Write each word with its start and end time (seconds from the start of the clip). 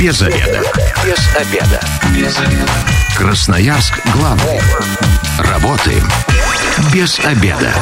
Без 0.00 0.20
обеда. 0.22 0.62
Без 1.04 1.36
обеда. 1.36 1.80
Без 2.14 2.38
обеда. 2.38 2.72
Красноярск 3.16 4.00
главный. 4.12 4.60
Работаем 5.38 6.04
без 6.92 7.18
обеда. 7.20 7.72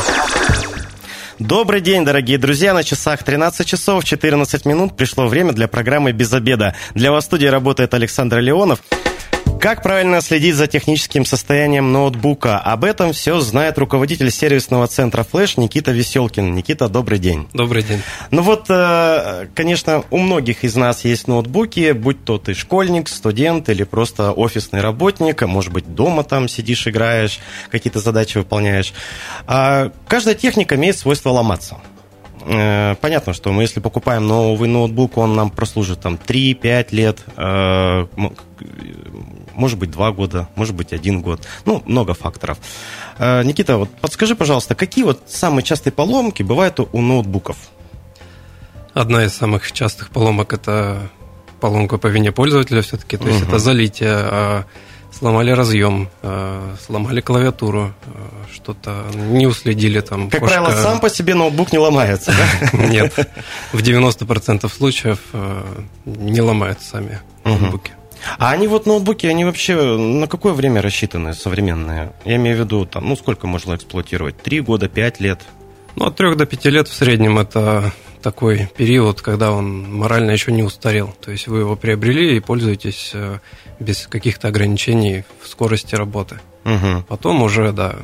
Добрый 1.38 1.80
день, 1.80 2.04
дорогие 2.04 2.38
друзья. 2.38 2.74
На 2.74 2.84
часах 2.84 3.22
13 3.22 3.66
часов 3.66 4.04
14 4.04 4.64
минут 4.64 4.96
пришло 4.96 5.26
время 5.26 5.52
для 5.52 5.66
программы 5.66 6.12
«Без 6.12 6.32
обеда». 6.32 6.76
Для 6.94 7.10
вас 7.10 7.24
в 7.24 7.26
студии 7.26 7.46
работает 7.46 7.94
Александр 7.94 8.38
Леонов. 8.38 8.80
Как 9.62 9.80
правильно 9.80 10.20
следить 10.20 10.56
за 10.56 10.66
техническим 10.66 11.24
состоянием 11.24 11.92
ноутбука? 11.92 12.58
Об 12.58 12.82
этом 12.82 13.12
все 13.12 13.38
знает 13.38 13.78
руководитель 13.78 14.28
сервисного 14.32 14.88
центра 14.88 15.22
Flash 15.22 15.52
Никита 15.56 15.92
Веселкин. 15.92 16.52
Никита, 16.52 16.88
добрый 16.88 17.20
день. 17.20 17.46
Добрый 17.52 17.84
день. 17.84 18.02
Ну 18.32 18.42
вот, 18.42 18.64
э, 18.70 19.46
конечно, 19.54 20.02
у 20.10 20.18
многих 20.18 20.64
из 20.64 20.74
нас 20.74 21.04
есть 21.04 21.28
ноутбуки, 21.28 21.92
будь 21.92 22.24
то 22.24 22.38
ты 22.38 22.54
школьник, 22.54 23.08
студент 23.08 23.68
или 23.68 23.84
просто 23.84 24.32
офисный 24.32 24.80
работник, 24.80 25.40
а 25.42 25.46
может 25.46 25.72
быть, 25.72 25.94
дома 25.94 26.24
там 26.24 26.48
сидишь, 26.48 26.88
играешь, 26.88 27.38
какие-то 27.70 28.00
задачи 28.00 28.38
выполняешь. 28.38 28.92
А 29.46 29.92
каждая 30.08 30.34
техника 30.34 30.74
имеет 30.74 30.98
свойство 30.98 31.30
ломаться. 31.30 31.76
Э, 32.44 32.96
понятно, 33.00 33.32
что 33.32 33.52
мы, 33.52 33.62
если 33.62 33.80
покупаем 33.80 34.26
новый 34.26 34.68
ноутбук, 34.68 35.16
он 35.18 35.34
нам 35.34 35.50
прослужит 35.50 36.00
там 36.00 36.16
3-5 36.16 36.88
лет, 36.90 37.20
э, 37.36 38.06
может 39.54 39.78
быть, 39.78 39.90
2 39.90 40.12
года, 40.12 40.48
может 40.54 40.74
быть, 40.74 40.92
1 40.92 41.22
год. 41.22 41.40
Ну, 41.64 41.82
много 41.86 42.14
факторов. 42.14 42.58
Э, 43.18 43.42
Никита, 43.42 43.76
вот 43.76 43.90
подскажи, 44.00 44.34
пожалуйста, 44.34 44.74
какие 44.74 45.04
вот 45.04 45.22
самые 45.26 45.62
частые 45.62 45.92
поломки 45.92 46.42
бывают 46.42 46.80
у 46.80 47.00
ноутбуков? 47.00 47.56
Одна 48.94 49.24
из 49.24 49.34
самых 49.34 49.72
частых 49.72 50.10
поломок– 50.10 50.52
это 50.54 51.10
поломка 51.60 51.96
по 51.96 52.08
вине 52.08 52.32
пользователя 52.32 52.82
все-таки, 52.82 53.16
то 53.16 53.28
есть 53.28 53.42
угу. 53.42 53.48
это 53.48 53.58
залитие, 53.58 54.10
а 54.12 54.64
сломали 55.12 55.50
разъем, 55.52 56.08
э, 56.22 56.74
сломали 56.84 57.20
клавиатуру, 57.20 57.94
э, 58.04 58.52
что-то 58.52 59.04
не 59.14 59.46
уследили 59.46 60.00
там. 60.00 60.28
Как 60.28 60.40
кошка... 60.40 60.56
правило, 60.56 60.82
сам 60.82 61.00
по 61.00 61.08
себе 61.08 61.34
ноутбук 61.34 61.72
не 61.72 61.78
ломается, 61.78 62.32
да? 62.32 62.78
Нет, 62.88 63.14
в 63.72 63.78
90% 63.78 64.68
случаев 64.68 65.20
э, 65.32 65.62
не 66.04 66.40
ломаются 66.40 66.88
сами 66.88 67.20
ноутбуки. 67.44 67.92
А 68.38 68.50
они 68.50 68.68
вот 68.68 68.86
ноутбуки, 68.86 69.26
они 69.26 69.44
вообще 69.44 69.74
на 69.96 70.26
какое 70.26 70.52
время 70.52 70.82
рассчитаны 70.82 71.34
современные? 71.34 72.12
Я 72.24 72.36
имею 72.36 72.56
в 72.56 72.60
виду, 72.60 72.86
там, 72.86 73.08
ну 73.08 73.16
сколько 73.16 73.46
можно 73.46 73.74
эксплуатировать? 73.74 74.36
Три 74.38 74.60
года, 74.60 74.88
пять 74.88 75.20
лет? 75.20 75.40
Ну, 75.96 76.06
от 76.06 76.16
трех 76.16 76.36
до 76.36 76.46
пяти 76.46 76.70
лет 76.70 76.88
в 76.88 76.94
среднем 76.94 77.38
это 77.38 77.92
такой 78.22 78.70
период, 78.76 79.20
когда 79.20 79.52
он 79.52 79.92
морально 79.92 80.30
еще 80.30 80.52
не 80.52 80.62
устарел. 80.62 81.14
То 81.20 81.32
есть 81.32 81.48
вы 81.48 81.60
его 81.60 81.76
приобрели 81.76 82.36
и 82.36 82.40
пользуетесь 82.40 83.10
э, 83.14 83.40
без 83.78 84.06
каких-то 84.06 84.48
ограничений 84.48 85.24
в 85.42 85.48
скорости 85.48 85.94
работы. 85.94 86.40
Угу. 86.64 87.04
Потом 87.08 87.42
уже, 87.42 87.72
да, 87.72 87.96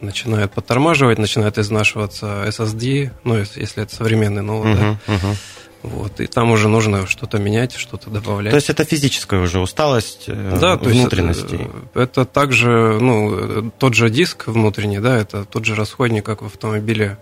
начинает 0.00 0.52
подтормаживать, 0.52 1.18
начинает 1.18 1.58
изнашиваться 1.58 2.44
SSD, 2.46 3.10
ну, 3.24 3.36
если 3.38 3.82
это 3.82 3.94
современный 3.94 4.42
ноут, 4.42 4.66
угу, 4.66 4.76
да. 4.76 4.98
Угу. 5.06 5.36
Вот, 5.86 6.20
и 6.20 6.26
там 6.26 6.50
уже 6.50 6.68
нужно 6.68 7.06
что-то 7.06 7.38
менять, 7.38 7.72
что-то 7.72 8.10
добавлять. 8.10 8.50
То 8.50 8.56
есть 8.56 8.70
это 8.70 8.84
физическая 8.84 9.40
уже 9.40 9.60
усталость 9.60 10.24
э, 10.26 10.58
да, 10.60 10.76
внутренностей? 10.76 11.58
То 11.58 12.00
есть 12.00 12.10
это 12.10 12.24
также, 12.24 12.98
ну, 13.00 13.70
тот 13.78 13.94
же 13.94 14.10
диск 14.10 14.48
внутренний, 14.48 14.98
да, 14.98 15.16
это 15.16 15.44
тот 15.44 15.64
же 15.64 15.76
расходник, 15.76 16.24
как 16.26 16.42
в 16.42 16.46
автомобиле 16.46 17.18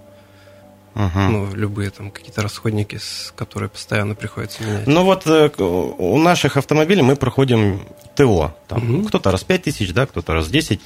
Угу. 0.95 1.19
Ну, 1.19 1.55
любые 1.55 1.91
там 1.91 2.13
какие-то 2.13 2.41
расходники, 2.41 3.01
которые 3.35 3.69
постоянно 3.69 4.15
приходится 4.15 4.63
менять. 4.63 4.87
Ну 4.87 5.03
вот 5.03 5.27
э, 5.27 5.51
у 5.59 6.19
наших 6.19 6.57
автомобилей 6.57 7.03
мы 7.03 7.17
проходим 7.17 7.81
ТО. 8.15 8.55
Там, 8.69 8.99
угу. 8.99 9.09
Кто-то 9.09 9.33
раз 9.33 9.43
5 9.43 9.63
тысяч, 9.65 9.93
да, 9.93 10.07
кто-то 10.07 10.35
раз 10.35 10.49
10. 10.49 10.81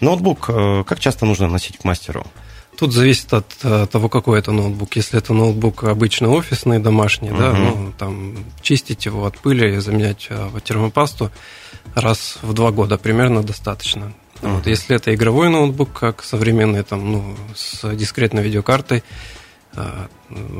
Ноутбук 0.00 0.46
э, 0.48 0.82
как 0.84 0.98
часто 0.98 1.26
нужно 1.26 1.46
носить 1.46 1.78
к 1.78 1.84
мастеру? 1.84 2.26
Тут 2.76 2.92
зависит 2.92 3.32
от 3.32 3.46
э, 3.62 3.86
того, 3.90 4.08
какой 4.08 4.38
это 4.38 4.50
ноутбук. 4.50 4.96
Если 4.96 5.18
это 5.18 5.34
ноутбук 5.34 5.84
обычно 5.84 6.30
офисный, 6.30 6.78
домашний, 6.78 7.30
угу. 7.30 7.38
да, 7.38 7.52
ну, 7.52 7.92
там, 7.98 8.34
чистить 8.62 9.06
его 9.06 9.26
от 9.26 9.38
пыли 9.38 9.76
и 9.76 9.78
заменять 9.78 10.28
термопасту 10.64 11.30
раз 11.94 12.38
в 12.42 12.52
два 12.54 12.70
года 12.70 12.98
примерно 12.98 13.42
достаточно. 13.42 14.12
Угу. 14.40 14.50
Вот, 14.50 14.66
если 14.66 14.96
это 14.96 15.14
игровой 15.14 15.50
ноутбук, 15.50 15.92
как 15.92 16.24
современный, 16.24 16.82
там, 16.82 17.12
ну, 17.12 17.36
с 17.54 17.94
дискретной 17.94 18.42
видеокартой, 18.42 19.04
а, 19.74 20.08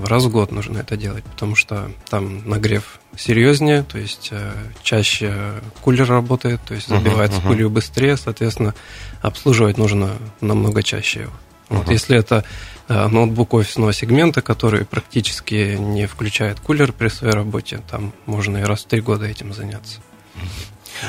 раз 0.04 0.24
в 0.24 0.30
год 0.30 0.52
нужно 0.52 0.78
это 0.78 0.96
делать, 0.96 1.24
потому 1.24 1.54
что 1.54 1.90
там 2.08 2.48
нагрев 2.48 2.98
серьезнее, 3.16 3.82
то 3.82 3.98
есть 3.98 4.30
э, 4.32 4.52
чаще 4.82 5.60
кулер 5.82 6.08
работает, 6.08 6.62
то 6.66 6.72
есть 6.72 6.88
забивается 6.88 7.38
uh-huh, 7.38 7.44
uh-huh. 7.44 7.48
пылью 7.48 7.70
быстрее, 7.70 8.16
соответственно, 8.16 8.74
обслуживать 9.20 9.76
нужно 9.76 10.12
намного 10.40 10.82
чаще 10.82 11.22
его. 11.22 11.32
Uh-huh. 11.72 11.78
Вот 11.78 11.90
если 11.90 12.18
это 12.18 12.44
э, 12.88 13.08
ноутбук 13.08 13.54
офисного 13.54 13.92
сегмента, 13.92 14.42
который 14.42 14.84
практически 14.84 15.76
не 15.78 16.06
включает 16.06 16.60
кулер 16.60 16.92
при 16.92 17.08
своей 17.08 17.34
работе, 17.34 17.80
там 17.90 18.12
можно 18.26 18.58
и 18.58 18.62
раз 18.62 18.84
в 18.84 18.86
три 18.86 19.00
года 19.00 19.26
этим 19.26 19.52
заняться. 19.52 20.00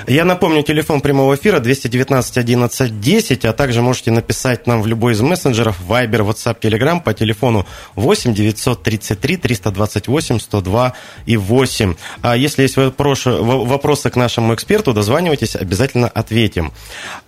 Я 0.07 0.25
напомню, 0.25 0.63
телефон 0.63 1.01
прямого 1.01 1.35
эфира 1.35 1.59
219 1.59 2.37
11 2.37 2.99
10, 2.99 3.45
а 3.45 3.53
также 3.53 3.81
можете 3.81 4.11
написать 4.11 4.67
нам 4.67 4.81
в 4.81 4.87
любой 4.87 5.13
из 5.13 5.21
мессенджеров 5.21 5.77
Viber, 5.87 6.27
WhatsApp, 6.27 6.59
Telegram 6.59 7.01
по 7.01 7.13
телефону 7.13 7.65
8 7.95 8.33
933 8.33 9.37
328 9.37 10.39
102 10.39 10.93
и 11.25 11.37
8. 11.37 11.95
А 12.21 12.35
если 12.35 12.63
есть 12.63 12.77
вопросы 12.77 14.09
к 14.09 14.15
нашему 14.15 14.53
эксперту, 14.53 14.93
дозванивайтесь, 14.93 15.55
обязательно 15.55 16.07
ответим. 16.07 16.71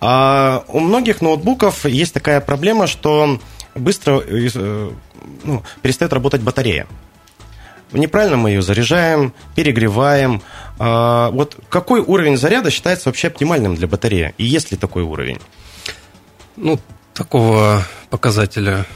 А 0.00 0.64
у 0.68 0.80
многих 0.80 1.20
ноутбуков 1.20 1.84
есть 1.86 2.14
такая 2.14 2.40
проблема, 2.40 2.86
что 2.86 3.40
быстро 3.74 4.22
э, 4.26 4.90
ну, 5.44 5.62
перестает 5.82 6.12
работать 6.12 6.42
батарея 6.42 6.86
неправильно 7.92 8.36
мы 8.36 8.50
ее 8.50 8.62
заряжаем, 8.62 9.32
перегреваем. 9.54 10.42
А, 10.78 11.30
вот 11.30 11.56
какой 11.68 12.00
уровень 12.00 12.36
заряда 12.36 12.70
считается 12.70 13.08
вообще 13.08 13.28
оптимальным 13.28 13.74
для 13.74 13.86
батареи? 13.86 14.34
И 14.38 14.44
есть 14.44 14.70
ли 14.70 14.76
такой 14.76 15.02
уровень? 15.02 15.38
Ну, 16.56 16.78
такого 17.14 17.82
показателя 18.10 18.86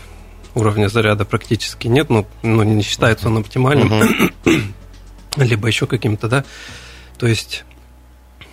уровня 0.54 0.88
заряда 0.88 1.24
практически 1.24 1.86
нет, 1.86 2.10
но, 2.10 2.26
но 2.42 2.64
не 2.64 2.82
считается 2.82 3.28
он 3.28 3.38
оптимальным, 3.38 3.92
uh-huh. 3.92 4.72
либо 5.36 5.68
еще 5.68 5.86
каким-то, 5.86 6.28
да. 6.28 6.44
То 7.18 7.26
есть 7.26 7.64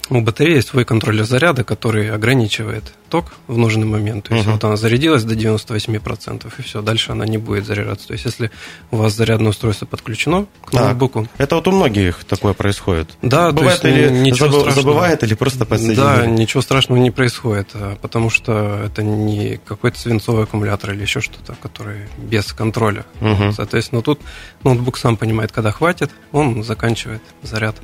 у 0.09 0.22
батареи 0.22 0.56
есть 0.56 0.69
свой 0.69 0.85
контроллер 0.85 1.25
заряда, 1.25 1.63
который 1.63 2.12
ограничивает 2.12 2.94
ток 3.09 3.34
в 3.47 3.57
нужный 3.57 3.85
момент. 3.85 4.28
То 4.28 4.35
есть 4.35 4.47
uh-huh. 4.47 4.53
вот 4.53 4.63
она 4.63 4.78
зарядилась 4.78 5.23
до 5.23 5.34
98%, 5.34 6.51
и 6.57 6.62
все, 6.62 6.81
дальше 6.81 7.12
она 7.12 7.25
не 7.25 7.38
будет 7.38 7.66
заряжаться. 7.66 8.07
То 8.07 8.13
есть 8.13 8.25
если 8.25 8.51
у 8.91 8.97
вас 8.97 9.13
зарядное 9.13 9.50
устройство 9.50 9.85
подключено 9.85 10.45
к 10.66 10.73
ноутбуку... 10.73 11.28
Это 11.38 11.56
вот 11.56 11.68
у 11.68 11.72
многих 11.72 12.23
такое 12.25 12.53
происходит. 12.53 13.09
Да, 13.22 13.51
Бывает 13.51 13.81
то 13.81 13.88
есть 13.88 14.00
или 14.00 14.19
ничего 14.19 14.63
заб... 14.63 14.73
забывает, 14.73 15.23
или 15.23 15.34
просто 15.34 15.66
подсоединяет. 15.66 16.19
Да, 16.19 16.25
ничего 16.25 16.62
страшного 16.62 17.00
не 17.00 17.12
происходит, 17.12 17.69
а, 17.74 17.97
потому 18.01 18.29
что 18.29 18.81
это 18.85 19.03
не 19.03 19.59
какой-то 19.66 20.00
свинцовый 20.00 20.44
аккумулятор 20.44 20.91
или 20.91 21.01
еще 21.01 21.22
что-то, 21.22 21.56
который 21.62 22.07
без 22.18 22.51
контроля. 22.53 23.06
Uh-huh. 23.22 23.51
Соответственно, 23.53 24.01
тут 24.01 24.19
ноутбук 24.63 24.97
сам 24.97 25.18
понимает, 25.18 25.51
когда 25.51 25.72
хватит, 25.72 26.12
он 26.31 26.63
заканчивает 26.63 27.22
заряд. 27.41 27.75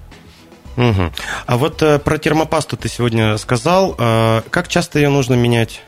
Угу. 0.78 1.12
А 1.46 1.58
вот 1.58 1.82
э, 1.82 2.00
про 2.00 2.18
термопасту 2.18 2.78
ты 2.78 2.90
сегодня 2.90 3.38
сказал. 3.38 3.96
Э, 3.98 4.42
как 4.50 4.68
часто 4.68 5.00
ее 5.00 5.10
нужно 5.10 5.36
менять? 5.36 5.82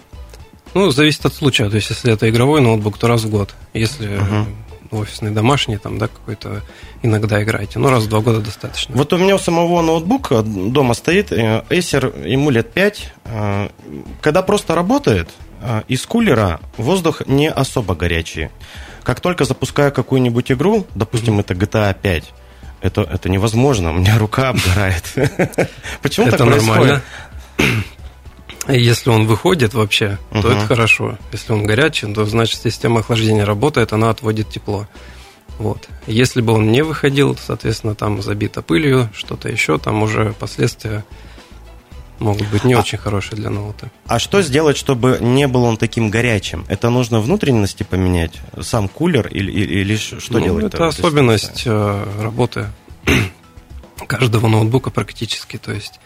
Ну, 0.73 0.91
зависит 0.91 1.25
от 1.25 1.33
случая. 1.33 1.69
То 1.69 1.77
есть, 1.77 1.89
если 1.89 2.13
это 2.13 2.29
игровой 2.29 2.61
ноутбук, 2.61 2.97
то 2.97 3.07
раз 3.07 3.23
в 3.23 3.29
год. 3.29 3.55
Если 3.73 4.17
угу. 4.17 4.99
офисный, 5.01 5.31
домашний, 5.31 5.77
там, 5.77 5.97
да, 5.97 6.07
какой-то 6.07 6.61
иногда 7.01 7.41
играете. 7.41 7.79
Ну, 7.79 7.89
раз 7.89 8.03
в 8.03 8.09
два 8.09 8.19
года 8.19 8.41
достаточно. 8.41 8.95
Вот 8.95 9.13
у 9.13 9.17
меня 9.17 9.35
у 9.35 9.39
самого 9.39 9.81
ноутбука 9.81 10.41
дома 10.43 10.93
стоит 10.93 11.31
э, 11.31 11.63
Acer, 11.69 12.27
ему 12.27 12.49
лет 12.49 12.71
5. 12.73 13.13
Э, 13.25 13.69
когда 14.21 14.41
просто 14.41 14.75
работает, 14.75 15.29
э, 15.61 15.83
из 15.87 16.05
кулера 16.05 16.59
воздух 16.77 17.25
не 17.25 17.49
особо 17.49 17.95
горячий. 17.95 18.49
Как 19.03 19.21
только 19.21 19.45
запускаю 19.45 19.91
какую-нибудь 19.91 20.51
игру, 20.51 20.85
допустим, 20.95 21.39
это 21.39 21.53
GTA 21.53 21.95
5, 21.99 22.33
это, 22.85 23.01
это 23.01 23.29
невозможно, 23.29 23.91
у 23.91 23.93
меня 23.93 24.17
рука 24.17 24.49
обгорает. 24.49 25.03
Почему 26.01 26.27
это 26.27 26.37
так 26.37 26.47
нормально. 26.47 27.01
Если 28.67 29.09
он 29.09 29.27
выходит 29.27 29.73
вообще, 29.73 30.17
то 30.31 30.39
uh-huh. 30.39 30.57
это 30.57 30.67
хорошо. 30.67 31.17
Если 31.31 31.53
он 31.53 31.65
горячий, 31.65 32.11
то 32.13 32.25
значит 32.25 32.61
система 32.61 33.01
охлаждения 33.01 33.45
работает, 33.45 33.93
она 33.93 34.09
отводит 34.09 34.49
тепло. 34.49 34.87
Вот. 35.59 35.87
Если 36.07 36.41
бы 36.41 36.53
он 36.53 36.71
не 36.71 36.83
выходил, 36.83 37.37
соответственно, 37.37 37.95
там 37.95 38.21
забито 38.21 38.61
пылью, 38.61 39.09
что-то 39.13 39.49
еще, 39.49 39.77
там 39.77 40.03
уже 40.03 40.33
последствия 40.39 41.05
могут 42.19 42.47
быть 42.49 42.63
не 42.63 42.73
а, 42.73 42.79
очень 42.79 42.97
хорошие 42.97 43.37
для 43.37 43.49
ноута. 43.49 43.89
А 44.07 44.19
что 44.19 44.41
сделать, 44.41 44.77
чтобы 44.77 45.19
не 45.21 45.47
был 45.47 45.63
он 45.63 45.77
таким 45.77 46.09
горячим? 46.09 46.65
Это 46.67 46.89
нужно 46.89 47.19
внутренности 47.19 47.83
поменять? 47.83 48.33
Сам 48.61 48.87
кулер 48.87 49.27
или, 49.27 49.51
или 49.51 49.95
что 49.95 50.17
ну, 50.29 50.39
делать? 50.39 50.73
Это 50.73 50.87
особенность? 50.87 51.63
Э, 51.65 52.05
работы. 52.21 52.67
каждого 54.07 54.47
ноутбука 54.47 54.91
практически. 54.91 55.57
То 55.57 55.71
есть 55.71 55.99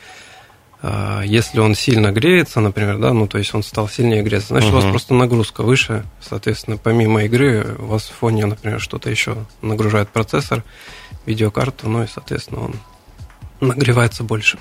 а, 0.82 1.22
если 1.22 1.60
он 1.60 1.76
сильно 1.76 2.12
греется, 2.12 2.60
например, 2.62 2.98
да, 3.00 3.14
ну 3.14 3.28
то 3.28 3.38
есть 3.38 3.54
он 3.54 3.64
стал 3.64 3.90
сильнее 3.90 4.24
греться, 4.24 4.50
значит, 4.50 4.70
uh-huh. 4.70 4.74
у 4.74 4.82
вас 4.82 4.86
просто 4.86 5.14
нагрузка 5.14 5.64
выше. 5.64 6.06
Соответственно, 6.22 6.78
помимо 6.78 7.24
игры, 7.26 7.76
у 7.78 7.88
вас 7.88 8.04
в 8.04 8.14
фоне, 8.14 8.46
например, 8.46 8.80
что-то 8.80 9.10
еще 9.10 9.46
нагружает 9.62 10.10
процессор, 10.10 10.64
видеокарту, 11.26 11.90
ну 11.90 12.04
и, 12.04 12.08
соответственно, 12.08 12.62
он 12.66 12.76
нагревается 13.60 14.24
больше. 14.24 14.58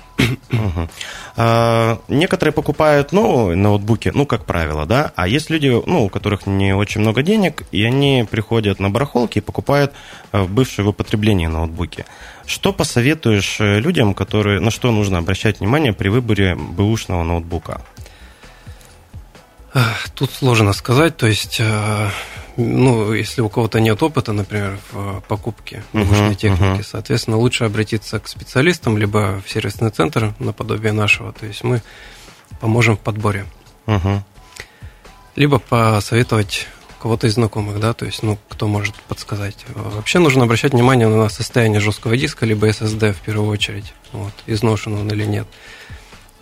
Угу. 0.51 0.89
А, 1.37 1.99
некоторые 2.07 2.53
покупают 2.53 3.11
новые 3.11 3.55
ноутбуки, 3.55 4.11
ну, 4.13 4.25
как 4.25 4.45
правило, 4.45 4.85
да, 4.85 5.11
а 5.15 5.27
есть 5.27 5.49
люди, 5.49 5.67
ну, 5.67 6.05
у 6.05 6.09
которых 6.09 6.45
не 6.47 6.73
очень 6.73 7.01
много 7.01 7.23
денег, 7.23 7.63
и 7.71 7.83
они 7.83 8.27
приходят 8.29 8.79
на 8.79 8.89
барахолки 8.89 9.37
и 9.37 9.41
покупают 9.41 9.93
э, 10.31 10.43
бывшие 10.43 10.85
в 10.85 10.89
употреблении 10.89 11.47
ноутбуки. 11.47 12.05
Что 12.45 12.73
посоветуешь 12.73 13.59
э, 13.59 13.79
людям, 13.79 14.13
которые, 14.13 14.59
на 14.59 14.71
что 14.71 14.91
нужно 14.91 15.19
обращать 15.19 15.59
внимание 15.59 15.93
при 15.93 16.09
выборе 16.09 16.55
бэушного 16.55 17.23
ноутбука? 17.23 17.81
Тут 20.15 20.31
сложно 20.31 20.73
сказать, 20.73 21.15
то 21.15 21.27
есть, 21.27 21.57
э, 21.59 22.09
ну, 22.59 23.13
если 23.13 23.41
у 23.41 23.49
кого-то 23.49 23.79
нет 23.79 24.01
опыта, 24.03 24.33
например, 24.33 24.77
в 24.91 25.21
покупке 25.27 25.83
бэушной 25.93 26.31
uh-huh, 26.31 26.35
техники, 26.35 26.79
uh-huh. 26.79 26.83
соответственно, 26.83 27.37
лучше 27.37 27.63
обратиться 27.63 28.19
к 28.19 28.27
специалистам, 28.27 28.97
либо 28.97 29.41
в 29.45 29.49
сервисный 29.49 29.89
центр 29.91 30.33
наподобие 30.39 30.91
нашего, 30.91 31.31
то 31.31 31.45
есть 31.45 31.63
мы 31.63 31.81
поможем 32.59 32.97
в 32.97 32.99
подборе. 32.99 33.45
Uh-huh. 33.85 34.19
Либо 35.35 35.59
посоветовать 35.59 36.67
кого-то 37.01 37.27
из 37.27 37.35
знакомых, 37.35 37.79
да, 37.79 37.93
то 37.93 38.05
есть, 38.05 38.23
ну, 38.23 38.37
кто 38.49 38.67
может 38.67 38.93
подсказать. 38.95 39.65
Вообще 39.73 40.19
нужно 40.19 40.43
обращать 40.43 40.73
внимание 40.73 41.07
на 41.07 41.29
состояние 41.29 41.79
жесткого 41.79 42.17
диска, 42.17 42.45
либо 42.45 42.67
SSD 42.67 43.13
в 43.13 43.21
первую 43.21 43.49
очередь, 43.49 43.93
вот, 44.11 44.33
изношен 44.47 44.95
он 44.95 45.09
или 45.09 45.23
нет. 45.23 45.47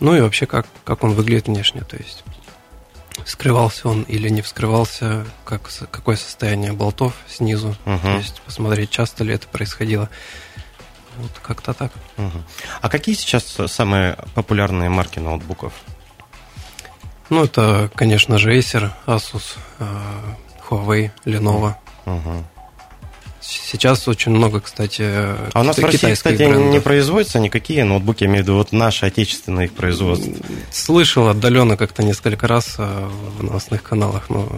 Ну 0.00 0.16
и 0.16 0.20
вообще, 0.20 0.46
как, 0.46 0.66
как 0.84 1.04
он 1.04 1.12
выглядит 1.12 1.46
внешне, 1.46 1.82
то 1.82 1.96
есть, 1.96 2.24
вскрывался 3.28 3.88
он 3.90 4.04
или 4.04 4.30
не 4.30 4.40
вскрывался, 4.40 5.26
как, 5.44 5.70
какое 5.90 6.16
состояние 6.16 6.72
болтов 6.72 7.12
снизу, 7.28 7.76
угу. 7.84 7.98
то 8.02 8.16
есть, 8.16 8.40
посмотреть, 8.40 8.88
часто 8.88 9.22
ли 9.22 9.34
это 9.34 9.46
происходило. 9.46 10.08
Вот 11.18 11.32
как-то 11.42 11.74
так. 11.74 11.92
Угу. 12.16 12.42
А 12.80 12.88
какие 12.88 13.14
сейчас 13.14 13.44
самые 13.66 14.16
популярные 14.34 14.88
марки 14.88 15.18
ноутбуков? 15.18 15.74
Ну, 17.28 17.44
это, 17.44 17.90
конечно 17.94 18.38
же, 18.38 18.56
Acer, 18.56 18.92
Asus, 19.06 19.58
э, 19.78 19.84
Huawei, 20.70 21.10
Lenovo. 21.26 21.74
Угу. 22.06 22.44
Сейчас 23.48 24.06
очень 24.08 24.32
много, 24.32 24.60
кстати, 24.60 25.02
А 25.02 25.60
у 25.60 25.62
нас 25.62 25.78
в 25.78 25.84
России, 25.84 26.12
кстати, 26.12 26.36
брендов. 26.36 26.70
не 26.70 26.80
производятся 26.80 27.38
никакие 27.38 27.82
ноутбуки, 27.84 28.24
я 28.24 28.28
имею 28.28 28.42
в 28.42 28.46
виду 28.46 28.56
вот 28.56 28.72
наши 28.72 29.06
отечественные 29.06 29.66
их 29.66 29.72
производства. 29.72 30.34
Слышал 30.70 31.28
отдаленно 31.28 31.78
как-то 31.78 32.02
несколько 32.02 32.46
раз 32.46 32.74
э, 32.76 33.08
в 33.38 33.42
новостных 33.42 33.82
каналах, 33.82 34.28
но 34.28 34.48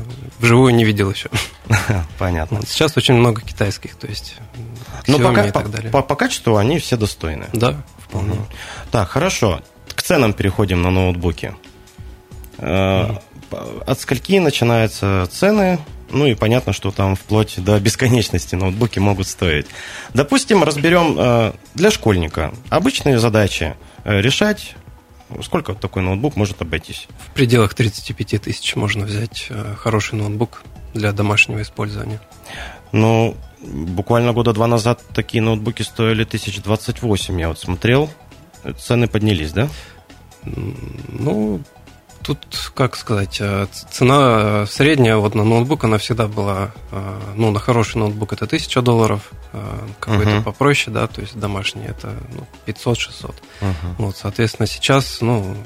вживую 0.41 0.75
не 0.75 0.85
видел 0.85 1.09
еще. 1.09 1.31
Понятно. 2.19 2.63
Сейчас 2.67 2.97
очень 2.97 3.15
много 3.15 3.43
китайских, 3.43 3.95
то 3.95 4.09
есть 4.09 4.35
но 5.07 5.19
пока, 5.21 5.47
и 5.47 5.53
так 5.53 5.71
далее. 5.71 5.93
По, 5.93 6.03
по 6.03 6.17
качеству 6.17 6.57
они 6.57 6.81
все 6.81 6.97
достойны. 6.97 7.47
Да, 7.53 7.77
вполне. 7.99 8.33
Угу. 8.33 8.47
Так, 8.91 9.09
хорошо. 9.09 9.61
К 9.95 10.03
ценам 10.03 10.33
переходим 10.33 10.83
на 10.83 10.91
ноутбуки. 10.91 11.55
Угу. 12.59 13.23
От 13.87 14.01
скольки 14.01 14.39
начинаются 14.41 15.29
цены? 15.31 15.79
Ну 16.11 16.27
и 16.27 16.35
понятно, 16.35 16.73
что 16.73 16.91
там 16.91 17.17
вплоть 17.17 17.63
до 17.63 17.79
бесконечности 17.81 18.55
ноутбуки 18.55 18.99
могут 18.99 19.27
стоить. 19.27 19.67
Допустим, 20.15 20.63
разберем 20.65 21.17
э, 21.19 21.53
для 21.75 21.91
школьника 21.91 22.53
обычные 22.69 23.19
задачи 23.19 23.77
э, 24.05 24.21
решать. 24.21 24.75
Сколько 25.43 25.75
такой 25.75 26.03
ноутбук 26.03 26.35
может 26.35 26.61
обойтись? 26.61 27.07
В 27.29 27.33
пределах 27.33 27.75
35 27.75 28.43
тысяч 28.43 28.75
можно 28.75 29.07
взять 29.07 29.49
хороший 29.79 30.17
ноутбук 30.17 30.63
для 30.93 31.13
домашнего 31.13 31.63
использования. 31.63 32.21
Ну, 32.93 33.37
буквально 33.63 34.33
года 34.33 34.53
два 34.53 34.67
назад 34.67 35.01
такие 35.15 35.43
ноутбуки 35.43 35.83
стоили 35.83 36.25
1028, 36.25 37.41
я 37.41 37.49
вот 37.49 37.59
смотрел. 37.59 38.11
Цены 38.79 39.09
поднялись, 39.09 39.53
да? 39.53 39.69
Ну, 40.45 41.61
Тут, 42.31 42.71
как 42.77 42.95
сказать, 42.95 43.39
э, 43.41 43.67
цена 43.91 44.65
средняя 44.67 45.17
вот 45.17 45.35
на 45.35 45.43
ноутбук, 45.43 45.83
она 45.83 45.99
всегда 45.99 46.29
была, 46.29 46.71
э, 46.93 47.21
ну, 47.35 47.51
на 47.51 47.59
хороший 47.59 47.97
ноутбук 47.97 48.33
это 48.33 48.47
1000 48.47 48.83
долларов, 48.83 49.33
э, 49.53 49.79
какой-то 49.99 50.31
uh-huh. 50.31 50.45
попроще, 50.45 50.95
да, 50.95 51.09
то 51.09 51.23
есть 51.23 51.37
домашний 51.37 51.87
это 51.87 52.15
ну, 52.33 52.47
500-600. 52.67 53.35
Uh-huh. 53.61 53.75
Вот, 53.99 54.17
соответственно, 54.17 54.69
сейчас, 54.69 55.21
ну, 55.21 55.57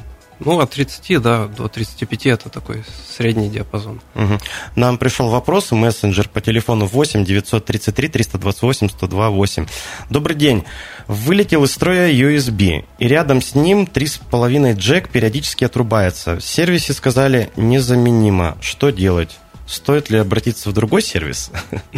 ну, 0.41 0.61
от 0.61 0.71
30 0.71 1.21
да, 1.23 1.47
до 1.47 1.69
35 1.69 2.27
это 2.27 2.49
такой 2.49 2.85
средний 3.09 3.49
диапазон. 3.49 4.01
Угу. 4.15 4.39
Нам 4.77 4.99
пришел 4.99 5.29
вопрос, 5.29 5.73
мессенджер 5.73 6.29
по 6.29 6.41
телефону 6.41 6.87
8 6.87 7.25
933 7.25 8.09
328 8.09 8.89
102 8.89 9.31
8. 9.31 9.67
Добрый 10.11 10.37
день. 10.37 10.65
Вылетел 11.07 11.65
из 11.65 11.73
строя 11.73 12.11
USB, 12.11 12.85
и 12.99 13.09
рядом 13.09 13.43
с 13.43 13.55
ним 13.55 13.85
3,5 13.85 14.75
джек 14.75 15.09
периодически 15.09 15.65
отрубается. 15.65 16.37
В 16.37 16.45
сервисе 16.45 16.93
сказали 16.93 17.51
незаменимо. 17.57 18.57
Что 18.61 18.91
делать? 18.91 19.39
Стоит 19.67 20.11
ли 20.11 20.19
обратиться 20.19 20.69
в 20.69 20.73
другой 20.75 21.01
сервис? 21.01 21.51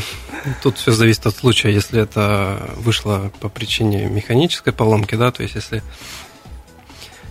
Тут 0.63 0.79
все 0.79 0.93
зависит 0.93 1.27
от 1.27 1.37
случая. 1.37 1.73
Если 1.73 2.01
это 2.01 2.71
вышло 2.77 3.33
по 3.41 3.49
причине 3.49 4.07
механической 4.07 4.73
поломки, 4.73 5.17
да, 5.17 5.33
то 5.33 5.43
есть 5.43 5.57
если 5.57 5.83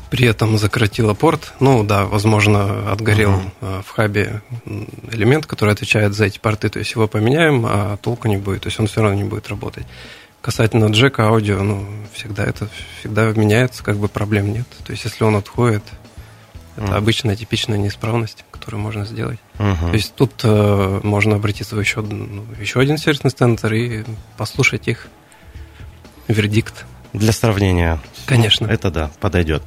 при 0.09 0.27
этом 0.27 0.57
закоротила 0.57 1.13
порт. 1.13 1.53
Ну 1.59 1.83
да, 1.83 2.05
возможно, 2.05 2.91
отгорел 2.91 3.41
uh-huh. 3.61 3.83
в 3.83 3.89
хабе 3.89 4.41
элемент, 5.11 5.45
который 5.45 5.73
отвечает 5.73 6.13
за 6.13 6.25
эти 6.25 6.39
порты. 6.39 6.69
То 6.69 6.79
есть 6.79 6.91
его 6.91 7.07
поменяем, 7.07 7.65
а 7.65 7.97
толку 7.97 8.27
не 8.27 8.37
будет. 8.37 8.63
То 8.63 8.67
есть 8.67 8.79
он 8.79 8.87
все 8.87 9.01
равно 9.01 9.17
не 9.17 9.23
будет 9.23 9.47
работать. 9.49 9.85
Касательно 10.41 10.85
джека 10.85 11.27
аудио, 11.27 11.63
ну, 11.63 11.87
всегда 12.13 12.43
это 12.43 12.69
всегда 12.99 13.25
меняется, 13.31 13.83
как 13.83 13.97
бы 13.97 14.07
проблем 14.07 14.53
нет. 14.53 14.67
То 14.85 14.91
есть 14.91 15.03
если 15.03 15.23
он 15.23 15.35
отходит, 15.35 15.83
это 16.77 16.85
uh-huh. 16.87 16.97
обычная 16.97 17.35
типичная 17.35 17.77
неисправность, 17.77 18.45
которую 18.51 18.81
можно 18.81 19.05
сделать. 19.05 19.39
Uh-huh. 19.57 19.89
То 19.89 19.95
есть 19.95 20.13
тут 20.13 20.33
э, 20.43 20.99
можно 21.03 21.35
обратиться 21.35 21.75
в 21.75 21.79
еще, 21.79 22.01
ну, 22.01 22.45
еще 22.59 22.79
один 22.79 22.97
сервисный 22.97 23.31
центр 23.31 23.73
и 23.73 24.03
послушать 24.37 24.87
их 24.87 25.07
вердикт. 26.27 26.85
Для 27.13 27.31
сравнения. 27.31 27.99
Конечно. 28.25 28.67
Это 28.67 28.91
да, 28.91 29.11
подойдет. 29.19 29.63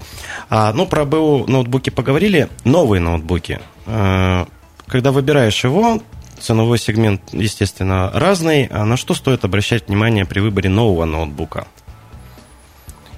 А, 0.50 0.72
ну, 0.72 0.86
про 0.86 1.04
БУ 1.04 1.44
ноутбуки 1.46 1.90
поговорили. 1.90 2.48
Новые 2.64 3.00
ноутбуки. 3.00 3.60
А, 3.86 4.46
когда 4.86 5.12
выбираешь 5.12 5.62
его, 5.64 6.02
ценовой 6.40 6.78
сегмент, 6.78 7.22
естественно, 7.32 8.10
разный. 8.14 8.66
А 8.66 8.84
на 8.84 8.96
что 8.96 9.14
стоит 9.14 9.44
обращать 9.44 9.88
внимание 9.88 10.24
при 10.24 10.40
выборе 10.40 10.68
нового 10.68 11.04
ноутбука? 11.04 11.66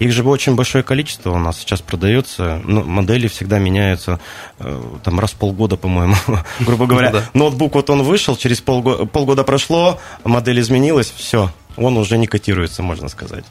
Их 0.01 0.13
же 0.13 0.25
очень 0.25 0.55
большое 0.55 0.83
количество 0.83 1.31
у 1.31 1.39
нас 1.39 1.59
сейчас 1.59 1.83
продается. 1.83 2.63
Ну, 2.65 2.83
модели 2.83 3.29
всегда 3.29 3.59
меняются 3.59 4.19
э, 4.59 4.83
там 5.05 5.21
раз 5.21 5.33
в 5.33 5.37
полгода, 5.37 5.77
по-моему. 5.77 6.15
Грубо 6.61 6.87
говоря, 6.87 7.13
ну 7.35 7.45
ноутбук 7.45 7.75
вот 7.75 7.91
он 7.91 8.03
вышел, 8.03 8.35
через 8.35 8.63
полгода, 8.63 9.05
полгода 9.05 9.45
прошло, 9.45 10.01
модель 10.25 10.59
изменилась, 10.61 11.13
все, 11.15 11.53
он 11.77 11.99
уже 11.99 12.17
не 12.17 12.27
котируется, 12.27 12.83
можно 12.83 13.11
сказать. 13.11 13.45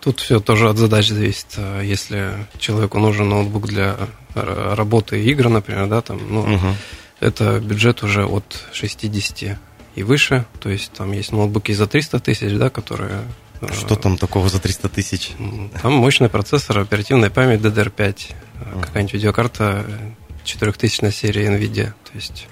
Тут 0.00 0.20
все 0.20 0.40
тоже 0.40 0.68
от 0.68 0.78
задач 0.78 1.08
зависит. 1.08 1.46
А 1.56 1.82
если 1.82 2.46
человеку 2.58 2.98
нужен 2.98 3.28
ноутбук 3.28 3.66
для 3.66 3.96
работы 4.34 5.22
и 5.22 5.30
игр, 5.30 5.48
например, 5.48 5.88
да, 5.88 6.00
там, 6.00 6.20
ну, 6.28 6.40
угу. 6.40 6.74
это 7.20 7.60
бюджет 7.60 8.02
уже 8.02 8.24
от 8.24 8.64
60 8.72 9.58
и 9.94 10.02
выше. 10.02 10.46
То 10.60 10.70
есть 10.70 10.92
там 10.92 11.12
есть 11.12 11.32
ноутбуки 11.32 11.72
за 11.72 11.86
300 11.86 12.20
тысяч, 12.20 12.52
да, 12.54 12.70
которые... 12.70 13.22
А 13.60 13.72
что 13.74 13.94
там 13.94 14.16
такого 14.16 14.48
за 14.48 14.58
300 14.58 14.88
тысяч? 14.88 15.32
Там 15.82 15.92
мощный 15.92 16.30
процессор, 16.30 16.78
оперативная 16.78 17.28
память 17.28 17.60
DDR5, 17.60 18.32
а. 18.54 18.80
какая-нибудь 18.80 19.12
видеокарта 19.12 19.84
4000 20.44 21.10
серии 21.10 21.46
NVIDIA. 21.46 21.92
То 22.04 22.12
есть 22.14 22.46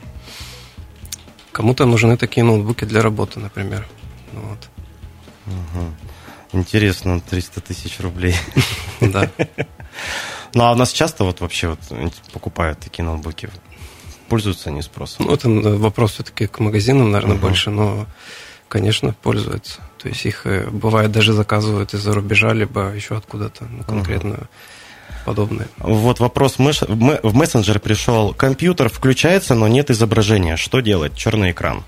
кому-то 1.52 1.86
нужны 1.86 2.18
такие 2.18 2.44
ноутбуки 2.44 2.84
для 2.84 3.00
работы, 3.00 3.40
например. 3.40 3.86
Вот. 4.32 4.68
Угу. 5.46 5.94
Интересно, 6.52 7.20
300 7.20 7.60
тысяч 7.60 8.00
рублей. 8.00 8.34
Да. 9.00 9.30
Ну, 10.54 10.64
а 10.64 10.72
у 10.72 10.74
нас 10.74 10.92
часто 10.92 11.22
вот 11.22 11.40
вообще 11.40 11.68
вот 11.68 11.78
покупают 12.32 12.80
такие 12.80 13.04
ноутбуки? 13.04 13.48
Пользуются 14.28 14.70
они 14.70 14.82
спросом? 14.82 15.26
Ну, 15.26 15.34
это 15.34 15.48
вопрос 15.48 16.14
все-таки 16.14 16.46
к 16.46 16.58
магазинам, 16.58 17.12
наверное, 17.12 17.36
угу. 17.36 17.42
больше, 17.42 17.70
но, 17.70 18.06
конечно, 18.68 19.14
пользуются. 19.22 19.80
То 19.98 20.08
есть 20.08 20.26
их, 20.26 20.46
э, 20.46 20.68
бывает, 20.68 21.12
даже 21.12 21.32
заказывают 21.32 21.94
из-за 21.94 22.12
рубежа, 22.12 22.52
либо 22.52 22.92
еще 22.92 23.16
откуда-то, 23.16 23.66
ну, 23.70 23.84
конкретно 23.84 24.34
угу. 24.34 24.46
подобные. 25.26 25.68
Вот 25.78 26.18
вопрос 26.18 26.56
в 26.58 27.34
мессенджер 27.34 27.78
пришел. 27.78 28.34
Компьютер 28.34 28.88
включается, 28.88 29.54
но 29.54 29.68
нет 29.68 29.90
изображения. 29.90 30.56
Что 30.56 30.80
делать? 30.80 31.14
Черный 31.14 31.52
экран. 31.52 31.84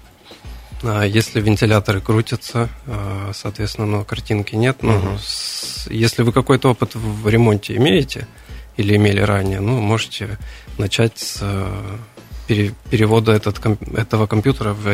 А 0.82 1.04
если 1.04 1.40
вентиляторы 1.40 2.00
крутятся, 2.00 2.68
а, 2.86 3.32
соответственно, 3.34 3.86
но 3.86 4.04
картинки 4.04 4.54
нет, 4.54 4.82
ну, 4.82 4.96
угу. 4.96 5.18
если 5.90 6.22
вы 6.22 6.32
какой-то 6.32 6.70
опыт 6.70 6.94
в 6.94 7.28
ремонте 7.28 7.76
имеете 7.76 8.26
или 8.76 8.96
имели 8.96 9.20
ранее, 9.20 9.60
ну, 9.60 9.80
можете 9.80 10.38
начать 10.78 11.18
с 11.18 11.42
перевода 12.90 13.32
этот, 13.32 13.60
этого 13.96 14.26
компьютера 14.26 14.72
в 14.72 14.86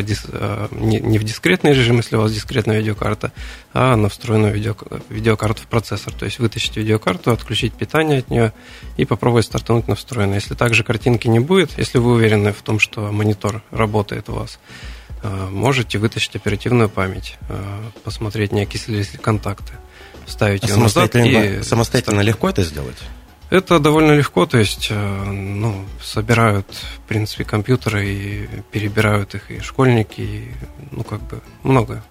не, 0.73 1.01
не 1.01 1.19
в 1.19 1.25
дискретный 1.25 1.73
режим, 1.73 1.97
если 1.97 2.17
у 2.17 2.21
вас 2.21 2.33
дискретная 2.33 2.79
видеокарта, 2.79 3.33
а 3.73 3.97
на 3.97 4.09
встроенную 4.09 4.53
видео, 4.53 4.77
видеокарту 5.09 5.63
в 5.63 5.67
процессор. 5.67 6.13
То 6.13 6.27
есть 6.27 6.39
вытащить 6.39 6.77
видеокарту, 6.77 7.33
отключить 7.33 7.73
питание 7.73 8.19
от 8.19 8.31
нее 8.31 8.53
и 8.97 9.05
попробовать 9.05 9.47
стартануть 9.47 9.89
на 9.89 9.95
встроенной. 9.95 10.37
Если 10.37 10.55
также 10.55 10.85
картинки 10.85 11.29
не 11.29 11.41
будет, 11.41 11.79
если 11.79 11.99
вы 11.99 12.13
уверены 12.13 12.53
в 12.53 12.63
том, 12.63 12.79
что 12.79 13.11
монитор 13.11 13.63
работает 13.71 14.29
у 14.29 14.35
вас, 14.35 14.59
можете 15.23 15.99
вытащить 15.99 16.37
оперативную 16.37 16.89
память, 16.89 17.37
э, 17.49 17.81
посмотреть, 18.05 18.53
не 18.53 18.63
окислились 18.63 19.13
ли 19.13 19.19
контакты, 19.19 19.73
вставить 20.27 20.65
а 20.65 20.67
ее 20.67 20.75
самостоятельно, 20.75 21.27
назад 21.27 21.61
и... 21.61 21.63
Самостоятельно 21.63 22.21
легко 22.21 22.49
это 22.49 22.63
сделать? 22.63 22.97
Это 23.49 23.79
довольно 23.79 24.13
легко, 24.13 24.45
то 24.47 24.59
есть 24.59 24.89
э, 24.91 25.25
ну, 25.25 25.85
собирают, 26.03 26.67
в 26.97 27.01
принципе, 27.09 27.45
компьютеры 27.45 28.09
и 28.09 28.49
перебирают 28.73 29.35
их 29.37 29.51
и 29.51 29.61
школьники, 29.61 30.21
и, 30.21 30.51
ну, 30.91 31.05
как 31.05 31.23
бы, 31.23 31.41
много 31.63 32.03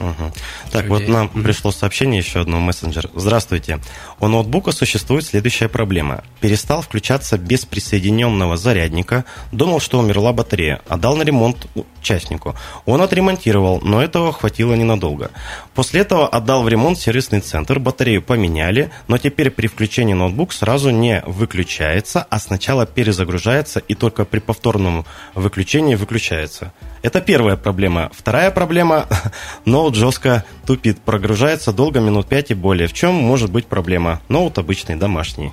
Угу. 0.00 0.32
Так, 0.70 0.88
вот 0.88 1.08
нам 1.08 1.26
mm 1.26 1.42
пришло 1.42 1.70
сообщение 1.70 2.18
еще 2.18 2.40
одно 2.40 2.60
мессенджер. 2.60 3.10
Здравствуйте. 3.14 3.80
У 4.20 4.28
ноутбука 4.28 4.72
существует 4.72 5.24
следующая 5.24 5.68
проблема. 5.68 6.24
Перестал 6.40 6.82
включаться 6.82 7.38
без 7.38 7.64
присоединенного 7.64 8.56
зарядника. 8.56 9.24
Думал, 9.52 9.80
что 9.80 9.98
умерла 9.98 10.32
батарея. 10.32 10.80
Отдал 10.88 11.16
на 11.16 11.22
ремонт 11.22 11.66
частнику. 12.08 12.54
Он 12.86 13.02
отремонтировал, 13.02 13.80
но 13.82 14.02
этого 14.02 14.32
хватило 14.32 14.74
ненадолго. 14.74 15.30
После 15.74 16.00
этого 16.00 16.26
отдал 16.26 16.62
в 16.62 16.68
ремонт 16.68 16.98
сервисный 16.98 17.40
центр. 17.40 17.78
Батарею 17.78 18.22
поменяли, 18.22 18.90
но 19.08 19.18
теперь 19.18 19.50
при 19.50 19.66
включении 19.66 20.14
ноутбук 20.14 20.52
сразу 20.52 20.90
не 20.90 21.22
выключается, 21.26 22.26
а 22.30 22.38
сначала 22.38 22.86
перезагружается 22.86 23.80
и 23.80 23.94
только 23.94 24.24
при 24.24 24.38
повторном 24.40 25.04
выключении 25.34 25.96
выключается. 25.96 26.72
Это 27.02 27.20
первая 27.20 27.56
проблема. 27.56 28.10
Вторая 28.12 28.50
проблема– 28.50 29.06
ноут 29.66 29.94
жестко 29.94 30.44
тупит, 30.66 30.98
прогружается 31.00 31.72
долго, 31.72 32.00
минут 32.00 32.26
5 32.26 32.52
и 32.52 32.54
более. 32.54 32.88
В 32.88 32.94
чем 32.94 33.14
может 33.14 33.50
быть 33.50 33.66
проблема? 33.66 34.20
Ноут 34.28 34.58
обычный, 34.58 34.96
домашний. 34.96 35.52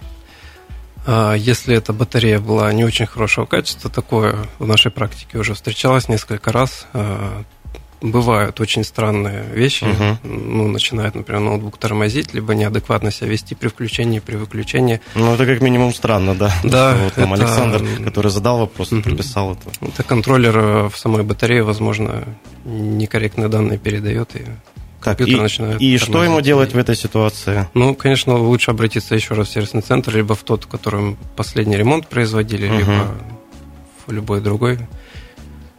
А, 1.05 1.33
если 1.33 1.75
эта 1.75 1.93
батарея 1.93 2.39
была 2.39 2.71
не 2.73 2.83
очень 2.83 3.05
хорошего 3.05 3.45
качества, 3.45 3.89
такое 3.89 4.47
в 4.59 4.67
нашей 4.67 4.91
практике 4.91 5.37
уже 5.37 5.53
встречалось 5.53 6.09
несколько 6.09 6.51
раз. 6.51 6.87
А, 6.93 7.43
бывают 8.01 8.59
очень 8.59 8.83
странные 8.83 9.43
вещи. 9.53 9.83
Угу. 9.83 10.29
Ну, 10.29 10.67
начинает, 10.67 11.15
например, 11.15 11.41
ноутбук 11.41 11.77
тормозить, 11.77 12.33
либо 12.33 12.53
неадекватно 12.53 13.11
себя 13.11 13.29
вести 13.29 13.55
при 13.55 13.67
включении, 13.67 14.19
при 14.19 14.35
выключении. 14.35 15.01
Ну, 15.15 15.33
это 15.33 15.45
как 15.45 15.61
минимум 15.61 15.93
странно, 15.93 16.35
да. 16.35 16.53
Да. 16.63 16.97
Вот 17.03 17.13
там 17.13 17.33
это... 17.33 17.43
Александр, 17.43 17.83
который 18.03 18.31
задал 18.31 18.59
вопрос, 18.59 18.91
угу. 18.91 19.01
прописал 19.01 19.53
это. 19.53 19.69
Это 19.81 20.03
контроллер 20.03 20.57
э, 20.57 20.89
в 20.89 20.97
самой 20.97 21.23
батарее, 21.23 21.63
возможно, 21.63 22.23
некорректные 22.65 23.47
данные 23.47 23.77
передает, 23.77 24.35
и 24.35 24.45
компьютер 25.11 25.35
и, 25.35 25.41
начинает... 25.41 25.81
И 25.81 25.97
что 25.97 26.23
ему 26.23 26.41
делать 26.41 26.73
в 26.73 26.77
этой 26.77 26.95
ситуации? 26.95 27.67
Ну, 27.73 27.93
конечно, 27.95 28.35
лучше 28.35 28.71
обратиться 28.71 29.15
еще 29.15 29.33
раз 29.33 29.49
в 29.49 29.51
сервисный 29.51 29.81
центр, 29.81 30.15
либо 30.15 30.35
в 30.35 30.43
тот, 30.43 30.63
в 30.63 30.67
котором 30.67 31.17
последний 31.35 31.77
ремонт 31.77 32.07
производили, 32.07 32.67
угу. 32.67 32.77
либо 32.77 33.15
в 34.07 34.11
любой 34.11 34.41
другой, 34.41 34.79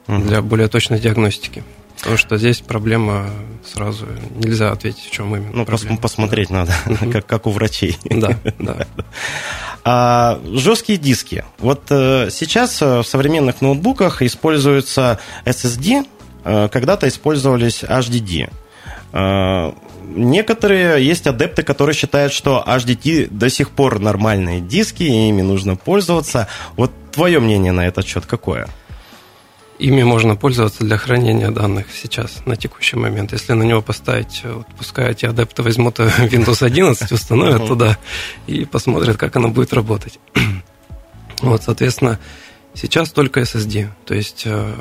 угу. 0.06 0.18
для 0.22 0.42
более 0.42 0.68
точной 0.68 1.00
диагностики. 1.00 1.64
Потому 1.98 2.18
что 2.18 2.36
здесь 2.36 2.60
проблема 2.60 3.30
сразу 3.64 4.06
нельзя 4.36 4.70
ответить, 4.70 5.06
в 5.06 5.10
чем 5.10 5.34
именно. 5.34 5.50
Ну, 5.52 5.64
проблема. 5.64 5.96
посмотреть 5.96 6.50
надо, 6.50 6.72
как, 7.12 7.26
как 7.26 7.46
у 7.46 7.50
врачей. 7.50 7.98
Да, 8.04 8.38
да. 8.58 8.86
А, 9.88 10.40
жесткие 10.44 10.98
диски. 10.98 11.44
Вот 11.58 11.82
э, 11.90 12.28
сейчас 12.32 12.82
э, 12.82 13.02
в 13.02 13.04
современных 13.04 13.60
ноутбуках 13.60 14.20
используются 14.20 15.20
SSD, 15.44 16.04
э, 16.44 16.68
когда-то 16.72 17.06
использовались 17.06 17.84
HDD. 17.84 18.50
Э, 19.16 19.72
некоторые 20.14 21.06
есть 21.06 21.26
адепты, 21.26 21.62
которые 21.62 21.94
считают, 21.94 22.32
что 22.32 22.62
HDD 22.66 23.28
до 23.30 23.48
сих 23.48 23.70
пор 23.70 23.98
нормальные 23.98 24.60
диски, 24.60 25.04
и 25.04 25.28
ими 25.28 25.42
нужно 25.42 25.76
пользоваться. 25.76 26.48
Вот 26.76 26.92
твое 27.12 27.40
мнение 27.40 27.72
на 27.72 27.86
этот 27.86 28.06
счет 28.06 28.26
какое? 28.26 28.68
Ими 29.78 30.02
можно 30.02 30.36
пользоваться 30.36 30.84
для 30.84 30.96
хранения 30.96 31.50
данных 31.50 31.86
сейчас, 31.94 32.42
на 32.46 32.56
текущий 32.56 32.96
момент. 32.96 33.32
Если 33.32 33.52
на 33.52 33.62
него 33.62 33.82
поставить, 33.82 34.42
вот, 34.44 34.66
пускай 34.76 35.10
эти 35.10 35.26
адепты 35.26 35.62
возьмут 35.62 35.98
Windows 35.98 36.64
11, 36.64 37.12
установят 37.12 37.66
туда 37.66 37.98
и 38.46 38.64
посмотрят, 38.66 39.16
как 39.16 39.36
оно 39.36 39.48
будет 39.48 39.72
работать. 39.72 40.18
Вот, 41.42 41.62
соответственно, 41.62 42.18
сейчас 42.72 43.10
только 43.10 43.40
SSD. 43.40 43.88
То 44.06 44.14
есть 44.14 44.44
э, 44.46 44.74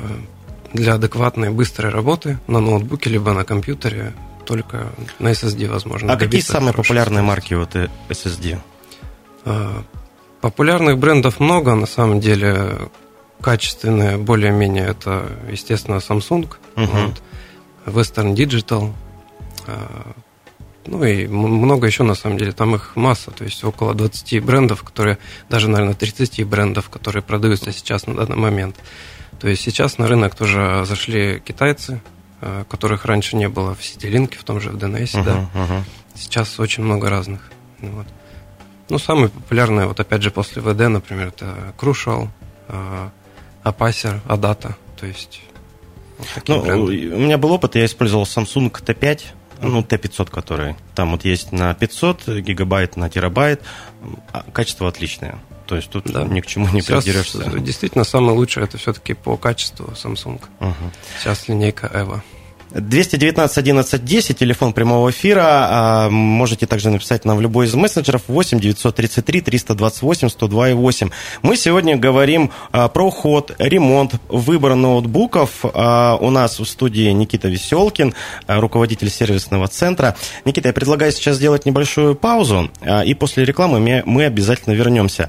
для 0.72 0.94
адекватной 0.94 1.50
быстрой 1.50 1.90
работы 1.90 2.38
на 2.46 2.60
ноутбуке 2.60 3.10
либо 3.10 3.32
на 3.32 3.44
компьютере 3.44 4.12
только 4.44 4.92
на 5.18 5.28
SSD 5.28 5.68
возможно. 5.68 6.12
А 6.12 6.16
какие 6.16 6.40
самые 6.40 6.72
популярные 6.72 7.22
марки 7.22 7.54
вот 7.54 7.74
SSD? 8.08 8.58
Э, 9.44 9.82
популярных 10.40 10.98
брендов 10.98 11.40
много, 11.40 11.74
на 11.74 11.86
самом 11.86 12.20
деле 12.20 12.78
качественные, 13.40 14.16
более-менее, 14.16 14.86
это, 14.86 15.28
естественно, 15.50 15.96
Samsung, 15.96 16.48
uh-huh. 16.76 17.12
вот, 17.84 17.94
Western 17.94 18.34
Digital, 18.34 18.92
а, 19.66 20.12
ну 20.86 21.04
и 21.04 21.26
много 21.26 21.86
еще, 21.86 22.02
на 22.02 22.14
самом 22.14 22.38
деле, 22.38 22.52
там 22.52 22.74
их 22.74 22.96
масса, 22.96 23.30
то 23.30 23.44
есть 23.44 23.62
около 23.64 23.94
20 23.94 24.42
брендов, 24.42 24.82
которые, 24.82 25.18
даже, 25.50 25.68
наверное, 25.68 25.94
30 25.94 26.44
брендов, 26.46 26.88
которые 26.88 27.22
продаются 27.22 27.72
сейчас 27.72 28.06
на 28.06 28.14
данный 28.14 28.36
момент. 28.36 28.76
То 29.40 29.48
есть 29.48 29.62
сейчас 29.62 29.98
на 29.98 30.08
рынок 30.08 30.34
тоже 30.34 30.84
зашли 30.86 31.40
китайцы, 31.40 32.00
а, 32.40 32.64
которых 32.64 33.04
раньше 33.04 33.36
не 33.36 33.48
было 33.48 33.74
в 33.74 33.84
Ситилинке, 33.84 34.38
в 34.38 34.44
том 34.44 34.60
же 34.60 34.70
в 34.70 34.76
DNS, 34.76 35.04
uh-huh, 35.04 35.24
да. 35.24 35.50
Uh-huh. 35.54 35.82
Сейчас 36.14 36.58
очень 36.58 36.82
много 36.82 37.10
разных. 37.10 37.50
Вот. 37.80 38.06
Ну, 38.88 38.98
самые 38.98 39.28
популярные, 39.28 39.86
вот 39.86 40.00
опять 40.00 40.22
же, 40.22 40.30
после 40.30 40.62
ВД, 40.62 40.88
например, 40.88 41.28
это 41.28 41.74
Crucial, 41.78 42.28
а, 42.68 43.10
Apacer, 43.64 44.20
Adata, 44.26 44.74
то 44.98 45.06
есть 45.06 45.40
вот 46.18 46.48
ну, 46.48 46.84
у 46.84 46.88
меня 46.88 47.36
был 47.36 47.52
опыт, 47.52 47.74
я 47.74 47.84
использовал 47.84 48.24
Samsung 48.24 48.70
T5, 48.70 49.20
ну, 49.60 49.80
T500, 49.80 50.30
который 50.30 50.76
там 50.94 51.12
вот 51.12 51.24
есть 51.24 51.52
на 51.52 51.74
500 51.74 52.28
гигабайт, 52.40 52.96
на 52.96 53.10
терабайт, 53.10 53.62
а 54.32 54.44
качество 54.52 54.88
отличное. 54.88 55.38
То 55.66 55.76
есть 55.76 55.90
тут 55.90 56.04
да. 56.04 56.24
ни 56.24 56.40
к 56.40 56.46
чему 56.46 56.68
не 56.68 56.80
Сейчас 56.80 57.04
придерешься. 57.04 57.58
Действительно, 57.58 58.04
самое 58.04 58.36
лучшее 58.36 58.64
это 58.64 58.78
все-таки 58.78 59.14
по 59.14 59.36
качеству 59.36 59.86
Samsung. 59.94 60.40
Угу. 60.60 60.74
Сейчас 61.18 61.48
линейка 61.48 61.86
Evo. 61.88 62.20
219 62.74 63.58
11 63.58 64.04
10, 64.04 64.38
телефон 64.38 64.72
прямого 64.72 65.10
эфира. 65.10 65.44
А, 65.44 66.10
можете 66.10 66.66
также 66.66 66.90
написать 66.90 67.24
нам 67.24 67.36
в 67.36 67.40
любой 67.40 67.66
из 67.66 67.74
мессенджеров 67.74 68.22
8 68.28 68.60
933 68.60 69.40
328 69.40 70.28
102 70.28 70.70
и 70.70 70.72
8. 70.74 71.10
Мы 71.42 71.56
сегодня 71.56 71.96
говорим 71.96 72.50
а, 72.72 72.88
про 72.88 73.10
ход, 73.10 73.52
ремонт, 73.58 74.14
выбор 74.28 74.74
ноутбуков. 74.74 75.64
А, 75.64 76.16
у 76.20 76.30
нас 76.30 76.58
в 76.58 76.64
студии 76.64 77.10
Никита 77.10 77.48
Веселкин, 77.48 78.14
руководитель 78.46 79.10
сервисного 79.10 79.68
центра. 79.68 80.16
Никита, 80.44 80.68
я 80.68 80.72
предлагаю 80.74 81.12
сейчас 81.12 81.36
сделать 81.36 81.66
небольшую 81.66 82.14
паузу, 82.14 82.70
и 83.04 83.14
после 83.14 83.44
рекламы 83.44 84.02
мы 84.04 84.24
обязательно 84.24 84.74
вернемся. 84.74 85.28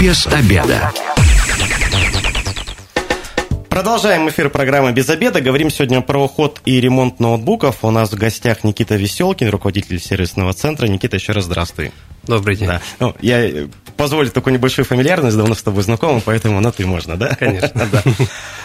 Без 0.00 0.26
обеда. 0.26 0.92
Продолжаем 3.78 4.28
эфир 4.28 4.50
программы 4.50 4.90
«Без 4.90 5.08
обеда». 5.08 5.40
Говорим 5.40 5.70
сегодня 5.70 6.00
про 6.00 6.24
уход 6.24 6.60
и 6.64 6.80
ремонт 6.80 7.20
ноутбуков. 7.20 7.84
У 7.84 7.92
нас 7.92 8.10
в 8.10 8.16
гостях 8.16 8.64
Никита 8.64 8.96
Веселкин, 8.96 9.50
руководитель 9.50 10.00
сервисного 10.00 10.52
центра. 10.52 10.88
Никита, 10.88 11.14
еще 11.14 11.30
раз 11.30 11.44
здравствуй. 11.44 11.92
Добрый 12.24 12.56
день. 12.56 12.66
Да. 12.66 12.82
Ну, 12.98 13.14
я 13.20 13.48
э, 13.48 13.68
позволю 13.96 14.30
такую 14.30 14.54
небольшую 14.54 14.84
фамильярность, 14.84 15.36
давно 15.36 15.54
с 15.54 15.62
тобой 15.62 15.84
знакомы, 15.84 16.20
поэтому 16.24 16.60
на 16.60 16.72
ты 16.72 16.86
можно, 16.86 17.16
да? 17.16 17.36
Конечно. 17.36 17.86
да. 17.92 18.02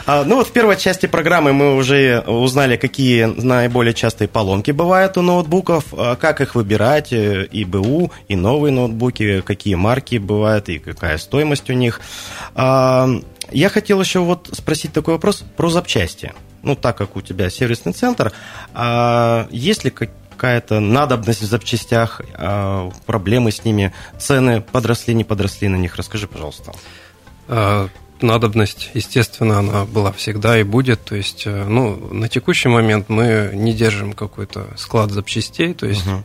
А, 0.06 0.26
ну 0.26 0.36
вот 0.36 0.50
в 0.50 0.52
первой 0.52 0.76
части 0.76 1.06
программы 1.06 1.54
мы 1.54 1.78
уже 1.78 2.20
узнали, 2.28 2.76
какие 2.76 3.24
наиболее 3.24 3.94
частые 3.94 4.28
поломки 4.28 4.72
бывают 4.72 5.16
у 5.16 5.22
ноутбуков, 5.22 5.86
а 5.94 6.18
как 6.18 6.42
их 6.42 6.56
выбирать, 6.56 7.14
э, 7.14 7.46
и 7.46 7.64
БУ, 7.64 8.12
и 8.28 8.36
новые 8.36 8.74
ноутбуки, 8.74 9.40
какие 9.40 9.76
марки 9.76 10.18
бывают, 10.18 10.68
и 10.68 10.80
какая 10.80 11.18
стоимость 11.18 11.70
у 11.70 11.74
них. 11.74 12.02
А, 12.54 13.08
я 13.54 13.70
хотел 13.70 14.02
еще 14.02 14.20
вот 14.20 14.50
спросить 14.54 14.94
такой 14.94 15.16
вопрос 15.16 15.44
про 15.56 15.70
запчасти. 15.70 16.34
Ну, 16.62 16.76
так 16.76 16.98
как 16.98 17.16
у 17.16 17.22
тебя 17.22 17.50
сервисный 17.50 17.94
центр, 17.94 18.32
а 18.74 19.48
есть 19.52 19.84
ли 19.84 19.92
какая-то 19.92 20.80
надобность 20.80 21.42
в 21.42 21.46
запчастях, 21.46 22.22
а, 22.36 22.90
проблемы 23.06 23.52
с 23.52 23.66
ними, 23.66 23.94
цены 24.18 24.62
подросли, 24.62 25.14
не 25.14 25.24
подросли 25.24 25.68
на 25.68 25.76
них? 25.76 25.96
Расскажи, 25.96 26.28
пожалуйста. 26.28 26.74
А, 27.48 27.90
надобность, 28.22 28.90
естественно, 28.94 29.60
она 29.60 29.86
была 29.86 30.12
всегда 30.14 30.58
и 30.58 30.64
будет. 30.64 31.04
То 31.04 31.16
есть, 31.16 31.44
э, 31.46 31.66
ну, 31.66 31.96
на 32.14 32.30
текущий 32.30 32.70
момент 32.70 33.10
мы 33.10 33.52
не 33.54 33.74
держим 33.74 34.14
какой-то 34.14 34.68
склад 34.78 35.12
запчастей, 35.12 35.74
то 35.74 35.86
есть 35.86 36.08
угу. 36.08 36.24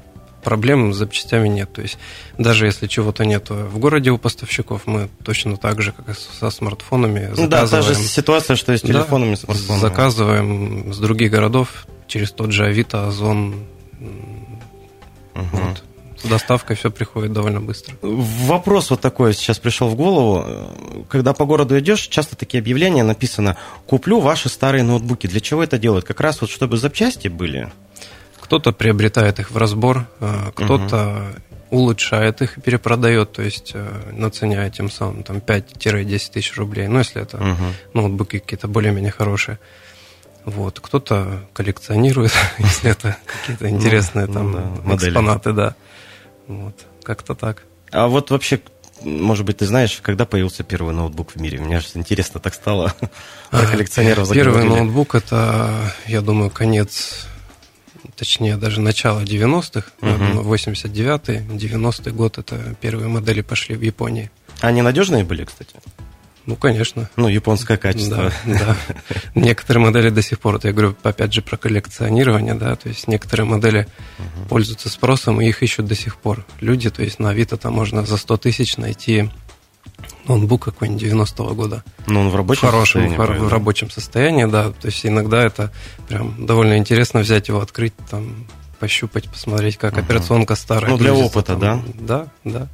Проблем 0.48 0.94
с 0.94 0.96
запчастями 0.96 1.46
нет. 1.46 1.70
То 1.74 1.82
есть, 1.82 1.98
даже 2.38 2.64
если 2.64 2.86
чего-то 2.86 3.26
нет 3.26 3.50
в 3.50 3.78
городе 3.78 4.10
у 4.10 4.16
поставщиков, 4.16 4.86
мы 4.86 5.10
точно 5.22 5.58
так 5.58 5.82
же, 5.82 5.92
как 5.92 6.08
и 6.08 6.12
со 6.14 6.50
смартфонами, 6.50 7.20
заказываем. 7.34 7.50
Да, 7.50 7.66
та 7.66 7.82
же 7.82 7.94
ситуация, 7.94 8.56
что 8.56 8.72
и 8.72 8.78
с 8.78 8.80
телефонами, 8.80 9.34
да, 9.34 9.40
смартфонами. 9.42 9.80
Заказываем 9.82 10.94
с 10.94 10.98
других 10.98 11.30
городов 11.30 11.86
через 12.06 12.32
тот 12.32 12.52
же 12.52 12.64
Авито, 12.64 13.06
Озон. 13.06 13.66
Угу. 15.34 15.44
Вот 15.52 15.84
с 16.22 16.26
доставкой 16.26 16.76
все 16.76 16.90
приходит 16.90 17.34
довольно 17.34 17.60
быстро. 17.60 17.94
Вопрос 18.00 18.88
вот 18.88 19.02
такой 19.02 19.34
сейчас 19.34 19.58
пришел 19.58 19.88
в 19.88 19.96
голову. 19.96 21.04
Когда 21.10 21.34
по 21.34 21.44
городу 21.44 21.78
идешь, 21.78 22.08
часто 22.08 22.36
такие 22.36 22.60
объявления 22.60 23.04
написано 23.04 23.58
«Куплю 23.86 24.18
ваши 24.18 24.48
старые 24.48 24.82
ноутбуки». 24.82 25.26
Для 25.26 25.40
чего 25.40 25.62
это 25.62 25.78
делают? 25.78 26.06
Как 26.06 26.20
раз 26.20 26.40
вот 26.40 26.48
чтобы 26.48 26.78
запчасти 26.78 27.28
были? 27.28 27.70
Кто-то 28.48 28.72
приобретает 28.72 29.38
их 29.40 29.50
в 29.50 29.56
разбор, 29.58 30.06
а, 30.20 30.52
кто-то 30.54 31.22
угу. 31.70 31.82
улучшает 31.82 32.40
их 32.40 32.56
и 32.56 32.60
перепродает, 32.62 33.32
то 33.32 33.42
есть 33.42 33.72
э, 33.74 34.12
наценяя 34.12 34.70
тем 34.70 34.90
самым 34.90 35.22
там 35.22 35.36
5-10 35.36 36.32
тысяч 36.32 36.56
рублей, 36.56 36.88
ну, 36.88 37.00
если 37.00 37.20
это 37.20 37.36
угу. 37.36 37.64
ноутбуки 37.92 38.38
какие-то 38.38 38.66
более-менее 38.66 39.12
хорошие. 39.12 39.58
Вот. 40.46 40.80
Кто-то 40.80 41.46
коллекционирует, 41.52 42.32
если 42.58 42.90
это 42.90 43.18
какие-то 43.26 43.68
интересные 43.68 44.24
ну, 44.24 44.32
там 44.32 44.96
экспонаты, 44.96 45.52
да. 45.52 45.74
Вот, 46.46 46.74
как-то 47.02 47.34
так. 47.34 47.64
А 47.90 48.08
вот 48.08 48.30
вообще, 48.30 48.60
может 49.02 49.44
быть, 49.44 49.58
ты 49.58 49.66
знаешь, 49.66 50.00
когда 50.02 50.24
появился 50.24 50.64
первый 50.64 50.94
ноутбук 50.94 51.32
в 51.32 51.36
мире? 51.36 51.58
Мне 51.58 51.80
же 51.80 51.88
интересно 51.94 52.40
так 52.40 52.54
стало. 52.54 52.94
Про 53.50 53.66
коллекционеров 53.70 54.32
Первый 54.32 54.64
ноутбук 54.64 55.14
это, 55.14 55.92
я 56.06 56.22
думаю, 56.22 56.50
конец, 56.50 57.26
точнее, 58.18 58.56
даже 58.56 58.80
начало 58.80 59.20
90-х, 59.20 59.92
угу. 60.00 60.54
89-й, 60.54 61.38
90-й 61.56 62.12
год, 62.12 62.38
это 62.38 62.74
первые 62.80 63.08
модели 63.08 63.42
пошли 63.42 63.76
в 63.76 63.82
Японии. 63.82 64.30
Они 64.60 64.82
надежные 64.82 65.22
были, 65.22 65.44
кстати? 65.44 65.76
Ну, 66.44 66.56
конечно. 66.56 67.08
Ну, 67.16 67.28
японское 67.28 67.76
качество. 67.76 68.32
Да, 68.44 68.58
да. 68.58 68.76
Некоторые 69.34 69.84
модели 69.84 70.10
до 70.10 70.22
сих 70.22 70.40
пор, 70.40 70.58
я 70.62 70.72
говорю, 70.72 70.96
опять 71.02 71.32
же, 71.32 71.42
про 71.42 71.56
коллекционирование, 71.56 72.54
да, 72.54 72.74
то 72.74 72.88
есть 72.88 73.06
некоторые 73.06 73.46
модели 73.46 73.86
угу. 74.18 74.48
пользуются 74.48 74.88
спросом, 74.88 75.40
и 75.40 75.46
их 75.46 75.62
ищут 75.62 75.86
до 75.86 75.94
сих 75.94 76.16
пор 76.16 76.44
люди, 76.60 76.90
то 76.90 77.02
есть 77.02 77.18
на 77.18 77.30
Авито 77.30 77.56
там 77.56 77.74
можно 77.74 78.04
за 78.04 78.16
100 78.16 78.36
тысяч 78.38 78.76
найти 78.78 79.30
ноутбук 80.26 80.64
какой-нибудь 80.64 81.02
90-го 81.02 81.54
года. 81.54 81.84
Ну, 82.06 82.20
он 82.20 82.28
в 82.28 82.36
рабочем 82.36 82.68
в 82.68 82.70
хорошем, 82.70 83.08
состоянии. 83.08 83.38
В, 83.38 83.44
в 83.44 83.48
рабочем 83.48 83.90
состоянии, 83.90 84.44
да. 84.44 84.70
То 84.70 84.86
есть 84.86 85.04
иногда 85.04 85.44
это 85.44 85.72
прям 86.08 86.46
довольно 86.46 86.76
интересно 86.76 87.20
взять 87.20 87.48
его, 87.48 87.60
открыть, 87.60 87.94
там, 88.10 88.46
пощупать, 88.78 89.28
посмотреть, 89.28 89.76
как 89.76 89.94
угу. 89.94 90.00
операционка 90.00 90.54
старая. 90.54 90.90
Ну, 90.90 90.98
для 90.98 91.14
опыта, 91.14 91.56
там. 91.56 91.60
да? 91.60 91.82
Да, 91.94 92.28
да. 92.44 92.68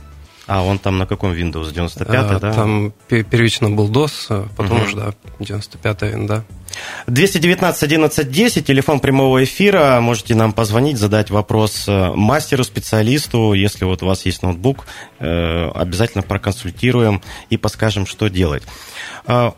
А 0.46 0.62
он 0.62 0.78
там 0.78 0.98
на 0.98 1.06
каком 1.06 1.32
Windows? 1.32 1.72
95 1.72 2.08
а, 2.10 2.38
да? 2.38 2.52
Там 2.52 2.92
первично 3.08 3.70
был 3.70 3.90
DOS, 3.90 4.26
а 4.28 4.48
потом 4.56 4.78
угу. 4.78 4.86
уже, 4.86 4.96
да, 4.96 5.14
95-й 5.38 6.10
винда. 6.10 6.44
219 7.06 7.82
11 7.82 8.30
10, 8.30 8.66
телефон 8.66 9.00
прямого 9.00 9.42
эфира. 9.44 10.00
Можете 10.00 10.34
нам 10.34 10.52
позвонить, 10.52 10.98
задать 10.98 11.30
вопрос 11.30 11.84
э, 11.88 12.12
мастеру, 12.14 12.64
специалисту. 12.64 13.52
Если 13.52 13.84
вот 13.84 14.02
у 14.02 14.06
вас 14.06 14.26
есть 14.26 14.42
ноутбук, 14.42 14.86
э, 15.18 15.70
обязательно 15.74 16.22
проконсультируем 16.22 17.22
и 17.50 17.56
подскажем, 17.56 18.06
что 18.06 18.28
делать. 18.28 18.62
А, 19.26 19.54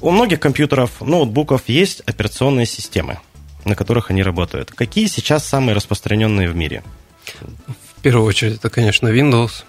у 0.00 0.10
многих 0.10 0.40
компьютеров, 0.40 1.00
ноутбуков 1.00 1.62
есть 1.68 2.00
операционные 2.06 2.66
системы, 2.66 3.18
на 3.64 3.74
которых 3.74 4.10
они 4.10 4.22
работают. 4.22 4.70
Какие 4.70 5.06
сейчас 5.06 5.46
самые 5.46 5.74
распространенные 5.74 6.48
в 6.48 6.56
мире? 6.56 6.82
В 7.96 8.02
первую 8.02 8.26
очередь, 8.26 8.56
это, 8.56 8.70
конечно, 8.70 9.08
Windows. 9.08 9.64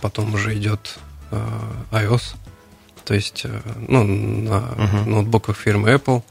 Потом 0.00 0.34
уже 0.34 0.56
идет 0.56 0.98
iOS, 1.90 2.34
то 3.06 3.14
есть 3.14 3.42
э, 3.44 3.60
ну, 3.88 4.04
на 4.04 4.74
uh-huh. 4.76 5.08
ноутбуках 5.08 5.56
фирмы 5.56 5.90
Apple, 5.90 6.22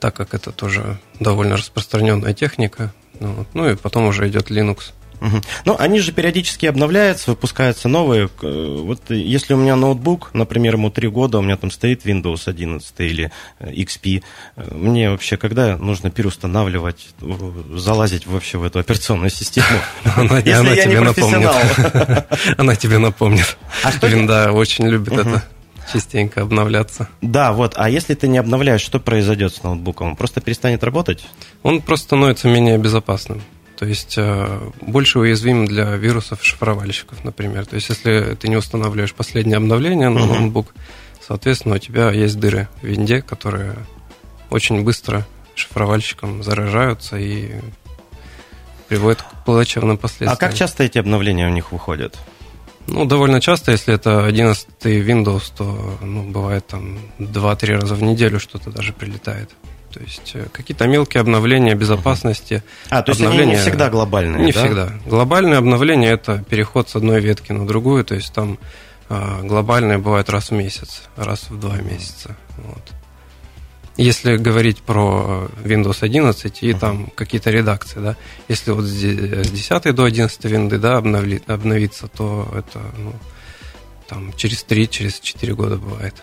так 0.00 0.14
как 0.14 0.34
это 0.34 0.52
тоже 0.52 0.98
довольно 1.20 1.56
распространенная 1.56 2.34
техника. 2.34 2.92
Ну, 3.20 3.46
ну 3.54 3.70
и 3.70 3.76
потом 3.76 4.06
уже 4.06 4.28
идет 4.28 4.50
Linux. 4.50 4.92
Угу. 5.20 5.40
Ну, 5.64 5.76
они 5.78 6.00
же 6.00 6.12
периодически 6.12 6.66
обновляются, 6.66 7.30
выпускаются 7.30 7.88
новые. 7.88 8.28
Вот 8.42 9.10
если 9.10 9.54
у 9.54 9.56
меня 9.56 9.76
ноутбук, 9.76 10.30
например, 10.34 10.74
ему 10.74 10.90
три 10.90 11.08
года, 11.08 11.38
у 11.38 11.42
меня 11.42 11.56
там 11.56 11.70
стоит 11.70 12.04
Windows 12.04 12.42
11 12.46 12.92
или 13.00 13.32
э, 13.58 13.72
XP, 13.72 14.22
э, 14.56 14.74
мне 14.74 15.10
вообще 15.10 15.36
когда 15.36 15.78
нужно 15.78 16.10
переустанавливать, 16.10 17.08
залазить 17.74 18.26
вообще 18.26 18.58
в 18.58 18.64
эту 18.64 18.78
операционную 18.78 19.30
систему? 19.30 19.66
Она 20.16 20.42
тебе 20.42 21.00
напомнит. 21.00 21.50
Она 22.58 22.76
тебе 22.76 22.98
напомнит. 22.98 23.56
Винда 24.02 24.52
очень 24.52 24.86
любит 24.86 25.14
это 25.14 25.42
частенько 25.92 26.42
обновляться. 26.42 27.08
Да, 27.20 27.52
вот. 27.52 27.74
А 27.76 27.88
если 27.88 28.14
ты 28.14 28.28
не 28.28 28.38
обновляешь, 28.38 28.80
что 28.80 29.00
произойдет 29.00 29.54
с 29.54 29.62
ноутбуком? 29.62 30.08
Он 30.08 30.16
просто 30.16 30.40
перестанет 30.40 30.84
работать? 30.84 31.26
Он 31.62 31.80
просто 31.80 32.06
становится 32.06 32.48
менее 32.48 32.78
безопасным. 32.78 33.42
То 33.76 33.84
есть 33.84 34.14
э, 34.16 34.70
больше 34.80 35.18
уязвим 35.18 35.66
для 35.66 35.96
вирусов 35.96 36.42
шифровальщиков, 36.42 37.22
например. 37.24 37.66
То 37.66 37.76
есть 37.76 37.88
если 37.90 38.36
ты 38.40 38.48
не 38.48 38.56
устанавливаешь 38.56 39.12
последнее 39.12 39.58
обновление 39.58 40.08
на 40.08 40.18
uh-huh. 40.18 40.38
ноутбук, 40.38 40.74
соответственно, 41.26 41.74
у 41.74 41.78
тебя 41.78 42.10
есть 42.10 42.38
дыры 42.38 42.68
в 42.80 42.86
винде, 42.86 43.20
которые 43.20 43.74
очень 44.50 44.82
быстро 44.82 45.26
шифровальщикам 45.54 46.42
заражаются 46.42 47.18
и 47.18 47.50
приводят 48.88 49.22
к 49.22 49.44
плачевным 49.44 49.98
последствиям. 49.98 50.32
А 50.32 50.36
как 50.36 50.54
часто 50.54 50.84
эти 50.84 50.98
обновления 50.98 51.46
у 51.46 51.50
них 51.50 51.72
выходят? 51.72 52.16
Ну, 52.88 53.04
довольно 53.04 53.40
часто, 53.40 53.72
если 53.72 53.94
это 53.94 54.24
11 54.24 54.68
Windows, 54.84 55.52
то 55.56 55.98
ну, 56.00 56.22
бывает 56.22 56.66
там 56.66 56.98
2-3 57.18 57.80
раза 57.80 57.94
в 57.94 58.02
неделю 58.02 58.38
что-то 58.38 58.70
даже 58.70 58.92
прилетает. 58.92 59.50
То 59.92 60.00
есть 60.00 60.32
э, 60.34 60.46
какие-то 60.52 60.86
мелкие 60.86 61.22
обновления 61.22 61.74
безопасности. 61.74 62.62
А, 62.90 63.02
то 63.02 63.10
есть 63.10 63.20
обновления... 63.20 63.52
они 63.52 63.60
не 63.60 63.62
всегда 63.62 63.88
глобальные, 63.88 64.44
Не 64.44 64.52
да? 64.52 64.60
всегда. 64.60 64.92
Глобальные 65.06 65.56
обновления– 65.56 66.10
это 66.12 66.44
переход 66.48 66.88
с 66.88 66.96
одной 66.96 67.20
ветки 67.20 67.52
на 67.52 67.66
другую, 67.66 68.04
то 68.04 68.14
есть 68.14 68.32
там 68.32 68.58
а, 69.08 69.40
глобальные 69.42 69.98
бывают 69.98 70.28
раз 70.28 70.50
в 70.50 70.54
месяц, 70.54 71.02
раз 71.16 71.48
в 71.48 71.58
два 71.58 71.76
месяца. 71.78 72.36
Вот. 72.58 72.82
Если 73.96 74.36
говорить 74.36 74.82
про 74.82 75.48
Windows 75.64 75.98
11 76.00 76.62
и 76.62 76.70
uh-huh. 76.70 76.78
там 76.78 77.06
какие-то 77.14 77.50
редакции, 77.50 78.00
да, 78.00 78.16
если 78.48 78.72
вот 78.72 78.84
с 78.84 79.50
10 79.50 79.94
до 79.94 80.04
11 80.04 80.44
винды, 80.44 80.78
да, 80.78 80.98
обновли, 80.98 81.42
обновиться, 81.46 82.06
то 82.08 82.46
это, 82.54 82.80
ну, 82.98 83.14
там 84.06 84.32
через 84.36 84.62
3, 84.64 84.88
через 84.88 85.20
4 85.20 85.54
года 85.54 85.76
бывает. 85.76 86.14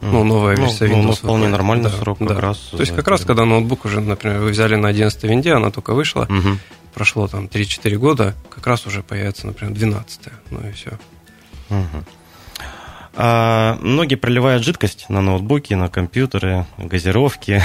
Ну, 0.00 0.24
новая 0.24 0.56
ну, 0.56 0.62
версия 0.62 0.86
ну, 0.86 0.94
Windows. 0.94 1.06
Ну, 1.06 1.12
вполне 1.12 1.46
выходит. 1.46 1.52
нормальный 1.52 1.90
да, 1.90 1.96
срок 1.96 2.18
да. 2.20 2.26
как 2.28 2.38
раз. 2.38 2.58
То 2.70 2.80
есть, 2.80 2.94
как 2.94 3.08
раз, 3.08 3.24
когда 3.24 3.44
ноутбук 3.44 3.84
уже, 3.84 4.00
например, 4.00 4.40
вы 4.40 4.50
взяли 4.50 4.76
на 4.76 4.88
11 4.88 5.22
винде, 5.24 5.52
она 5.52 5.70
только 5.70 5.92
вышла, 5.92 6.22
угу. 6.22 6.58
прошло 6.94 7.26
там 7.26 7.46
3-4 7.46 7.96
года, 7.96 8.34
как 8.48 8.66
раз 8.66 8.86
уже 8.86 9.02
появится, 9.02 9.46
например, 9.46 9.74
12 9.74 10.20
ну 10.50 10.68
и 10.68 10.72
все. 10.72 10.98
Угу. 11.70 12.04
А, 13.20 13.76
многие 13.80 14.14
проливают 14.14 14.62
жидкость 14.62 15.06
на 15.08 15.20
ноутбуки, 15.20 15.74
на 15.74 15.88
компьютеры, 15.88 16.66
газировки. 16.78 17.60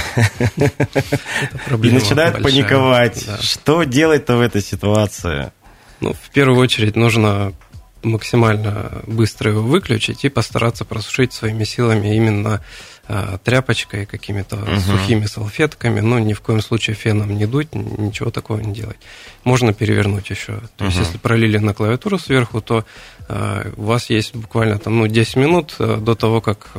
И 0.57 1.91
начинают 1.91 2.41
паниковать. 2.41 3.23
Что 3.39 3.83
делать-то 3.83 4.37
в 4.37 4.41
этой 4.41 4.63
ситуации? 4.63 5.51
Ну, 5.99 6.13
в 6.13 6.31
первую 6.31 6.59
очередь 6.59 6.95
нужно 6.95 7.53
максимально 8.01 9.03
быстро 9.05 9.51
его 9.51 9.61
выключить 9.61 10.25
и 10.25 10.29
постараться 10.29 10.85
просушить 10.85 11.33
своими 11.33 11.65
силами 11.65 12.15
именно 12.15 12.63
а, 13.05 13.37
тряпочкой, 13.37 14.05
какими-то 14.05 14.55
угу. 14.55 14.79
сухими 14.79 15.25
салфетками, 15.25 15.99
но 15.99 16.19
ни 16.19 16.33
в 16.33 16.41
коем 16.41 16.61
случае 16.61 16.95
феном 16.95 17.35
не 17.35 17.45
дуть, 17.45 17.75
ничего 17.75 18.31
такого 18.31 18.59
не 18.59 18.73
делать. 18.73 18.97
Можно 19.43 19.73
перевернуть 19.73 20.29
еще. 20.29 20.61
То 20.77 20.85
угу. 20.85 20.85
есть, 20.85 20.99
если 20.99 21.17
пролили 21.17 21.57
на 21.57 21.73
клавиатуру 21.73 22.17
сверху, 22.17 22.61
то 22.61 22.85
у 23.29 23.83
вас 23.83 24.09
есть 24.09 24.35
буквально 24.35 24.79
там, 24.79 24.99
ну, 24.99 25.07
10 25.07 25.35
минут 25.37 25.75
а, 25.79 25.97
до 25.97 26.15
того, 26.15 26.41
как 26.41 26.71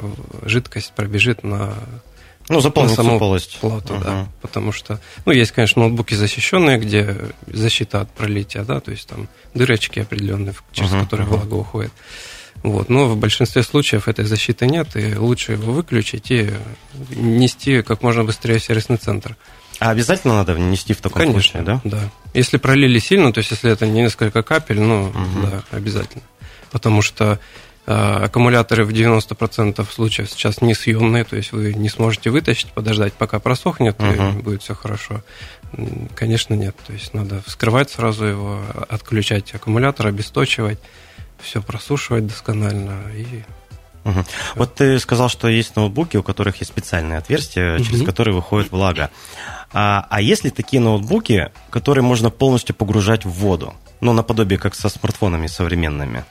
жидкость 0.43 0.93
пробежит 0.93 1.43
на 1.43 1.75
ну, 2.49 2.61
заполнить 2.61 2.95
саму 2.95 3.19
полость. 3.19 3.59
плату, 3.61 3.95
uh-huh. 3.95 4.05
да. 4.05 4.29
Потому 4.43 4.73
что, 4.73 5.01
ну, 5.25 5.33
есть, 5.33 5.53
конечно, 5.53 5.83
ноутбуки 5.83 6.15
защищенные, 6.15 6.79
где 6.79 7.17
защита 7.47 8.03
от 8.03 8.11
пролития, 8.11 8.65
да, 8.65 8.81
то 8.81 8.91
есть 8.91 9.09
там 9.09 9.29
дырочки 9.55 10.01
определенные, 10.01 10.55
через 10.73 10.93
uh-huh. 10.93 11.01
которые 11.01 11.27
uh-huh. 11.27 11.39
влага 11.39 11.55
уходит. 11.55 11.93
Вот. 12.63 12.89
Но 12.89 13.07
в 13.07 13.17
большинстве 13.17 13.63
случаев 13.63 14.09
этой 14.09 14.25
защиты 14.25 14.67
нет, 14.67 14.97
и 14.97 15.17
лучше 15.17 15.53
его 15.53 15.73
выключить 15.73 16.31
и 16.31 16.51
нести 17.11 17.83
как 17.83 18.03
можно 18.03 18.25
быстрее 18.25 18.59
в 18.59 18.65
сервисный 18.65 18.97
центр. 18.97 19.37
А 19.81 19.91
обязательно 19.91 20.35
надо 20.35 20.55
внести 20.55 20.95
в 20.95 21.01
таком 21.01 21.21
Конечно, 21.21 21.41
случае, 21.41 21.63
да? 21.63 21.81
Да. 21.85 22.11
Если 22.33 22.59
пролили 22.59 22.99
сильно, 22.99 23.33
то 23.33 23.39
есть 23.39 23.51
если 23.51 23.71
это 23.71 23.87
не 23.87 24.03
несколько 24.03 24.43
капель, 24.43 24.81
ну, 24.81 25.09
угу. 25.09 25.47
да, 25.51 25.63
обязательно. 25.73 26.23
Потому 26.75 27.03
что 27.03 27.39
А, 27.87 28.25
аккумуляторы 28.25 28.85
в 28.85 28.91
90% 28.91 29.87
случаев 29.93 30.31
сейчас 30.31 30.63
несъемные, 30.63 31.25
то 31.25 31.37
есть 31.37 31.53
вы 31.53 31.75
не 31.75 31.91
сможете 31.91 32.31
вытащить, 32.31 32.73
подождать, 32.73 33.13
пока 33.13 33.41
просохнет, 33.41 33.99
uh-huh. 33.99 34.39
и 34.39 34.43
будет 34.43 34.63
все 34.63 34.75
хорошо. 34.75 35.23
Конечно, 36.15 36.55
нет. 36.55 36.75
То 36.87 36.95
есть 36.95 37.13
надо 37.13 37.43
вскрывать 37.47 37.91
сразу 37.91 38.25
его, 38.25 38.63
отключать 38.89 39.55
аккумулятор, 39.55 40.07
обесточивать, 40.07 40.79
все 41.41 41.61
просушивать 41.61 42.27
досконально 42.27 43.03
и 43.15 43.43
Угу. 44.05 44.23
Вот 44.57 44.75
ты 44.75 44.99
сказал, 44.99 45.31
что 45.31 45.49
есть 45.49 45.77
ноутбуки, 45.77 46.19
у 46.19 46.23
которых 46.23 46.57
есть 46.57 46.71
специальные 46.71 47.17
отверстия, 47.17 47.79
через 47.79 48.01
угу. 48.01 48.05
которые 48.05 48.35
выходит 48.35 48.71
влага. 48.71 49.09
А, 49.73 50.07
а 50.11 50.21
есть 50.21 50.45
ли 50.45 50.51
такие 50.51 50.83
ноутбуки, 50.83 51.51
которые 51.71 52.05
можно 52.05 52.29
полностью 52.29 52.75
погружать 52.75 53.25
в 53.25 53.31
воду? 53.31 53.73
Ну, 54.03 54.13
наподобие 54.13 54.59
как 54.59 54.75
со 54.75 54.91
смартфонами 54.91 55.47
современными. 55.47 56.27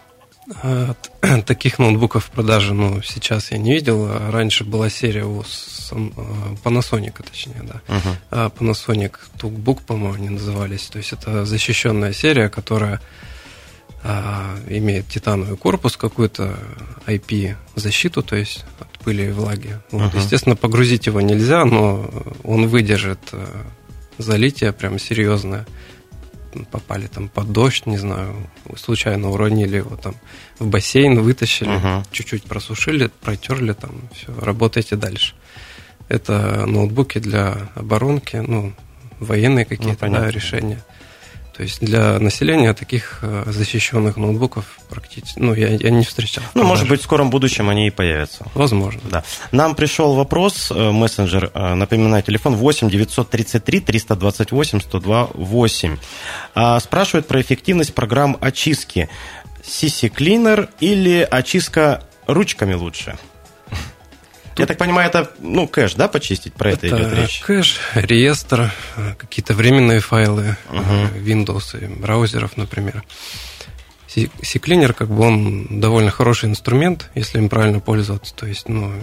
А, 0.61 0.93
таких 1.45 1.79
ноутбуков 1.79 2.25
в 2.25 2.31
продаже, 2.31 2.73
ну, 2.73 3.01
сейчас 3.01 3.51
я 3.51 3.57
не 3.57 3.73
видел. 3.73 4.07
А 4.09 4.31
раньше 4.31 4.63
была 4.63 4.89
серия 4.89 5.25
у 5.25 5.41
а, 5.41 5.45
Panasonic, 6.63 7.23
точнее, 7.23 7.63
да. 7.63 7.81
Uh-huh. 7.87 8.53
Panasonic 8.57 9.15
Tookbook, 9.39 9.81
по-моему, 9.85 10.15
они 10.15 10.29
назывались. 10.29 10.87
То 10.87 10.97
есть 10.97 11.13
это 11.13 11.45
защищенная 11.45 12.13
серия, 12.13 12.49
которая 12.49 12.99
а, 14.03 14.57
имеет 14.67 15.07
титановый 15.07 15.57
корпус, 15.57 15.95
какую-то 15.95 16.57
IP-защиту, 17.07 18.21
то 18.21 18.35
есть 18.35 18.65
от 18.79 18.99
пыли 18.99 19.27
и 19.27 19.31
влаги. 19.31 19.79
Вот, 19.91 20.13
uh-huh. 20.13 20.21
Естественно, 20.21 20.55
погрузить 20.55 21.05
его 21.05 21.21
нельзя, 21.21 21.63
но 21.63 22.09
он 22.43 22.67
выдержит 22.67 23.19
залитие 24.17 24.73
прям 24.73 24.99
серьезное 24.99 25.65
попали 26.71 27.07
там 27.07 27.29
под 27.29 27.51
дождь, 27.51 27.85
не 27.85 27.97
знаю, 27.97 28.35
случайно 28.77 29.29
уронили 29.29 29.77
его 29.77 29.95
там 29.95 30.15
в 30.59 30.67
бассейн, 30.67 31.19
вытащили, 31.19 31.71
uh-huh. 31.71 32.05
чуть-чуть 32.11 32.43
просушили, 32.43 33.09
протерли, 33.21 33.73
там 33.73 33.91
все, 34.13 34.33
работайте 34.39 34.95
дальше. 34.95 35.35
Это 36.09 36.65
ноутбуки 36.65 37.19
для 37.19 37.69
оборонки, 37.75 38.37
ну, 38.37 38.73
военные 39.19 39.65
какие-то 39.65 40.07
ну, 40.07 40.13
да, 40.13 40.29
решения. 40.29 40.83
То 41.55 41.61
есть 41.61 41.81
для 41.81 42.19
населения 42.19 42.73
таких 42.73 43.19
э, 43.21 43.43
защищенных 43.45 44.17
ноутбуков 44.17 44.79
практически, 44.89 45.37
ну, 45.37 45.53
я, 45.53 45.69
я 45.69 45.91
не 45.91 46.03
встречал. 46.03 46.43
Ну, 46.55 46.63
может 46.63 46.87
быть, 46.89 47.01
в 47.01 47.03
скором 47.03 47.29
будущем 47.29 47.69
они 47.69 47.87
и 47.87 47.91
появятся. 47.91 48.47
Возможно. 48.55 49.01
Да. 49.11 49.23
Нам 49.51 49.75
пришел 49.75 50.15
вопрос, 50.15 50.71
э, 50.71 50.91
мессенджер, 50.91 51.51
э, 51.53 51.75
напоминаю, 51.75 52.23
телефон 52.23 52.55
8 52.55 52.89
933 52.89 53.79
328 53.81 54.79
102 54.81 55.29
8. 55.33 55.97
Спрашивает 56.79 57.27
про 57.27 57.39
эффективность 57.39 57.93
программ 57.93 58.35
очистки. 58.41 59.09
CC 59.63 60.09
Cleaner 60.09 60.69
или 60.79 61.27
очистка 61.29 62.03
ручками 62.25 62.73
лучше? 62.73 63.17
Я 64.57 64.65
так 64.65 64.77
понимаю, 64.77 65.09
это 65.09 65.31
ну, 65.39 65.67
кэш, 65.67 65.95
да, 65.95 66.07
почистить? 66.07 66.53
Про 66.53 66.71
это, 66.71 66.87
это 66.87 66.97
идет 66.97 67.13
речь? 67.13 67.41
Кэш, 67.41 67.79
реестр, 67.95 68.71
какие-то 69.17 69.53
временные 69.53 69.99
файлы 69.99 70.57
uh-huh. 70.69 71.23
Windows 71.23 71.79
и 71.81 71.87
браузеров, 71.87 72.57
например. 72.57 73.03
C-Cleaner, 74.07 74.93
как 74.93 75.09
бы 75.09 75.23
он 75.25 75.79
довольно 75.79 76.11
хороший 76.11 76.49
инструмент, 76.49 77.09
если 77.15 77.39
им 77.39 77.49
правильно 77.49 77.79
пользоваться. 77.79 78.35
То 78.35 78.45
есть, 78.45 78.69
ну, 78.69 78.93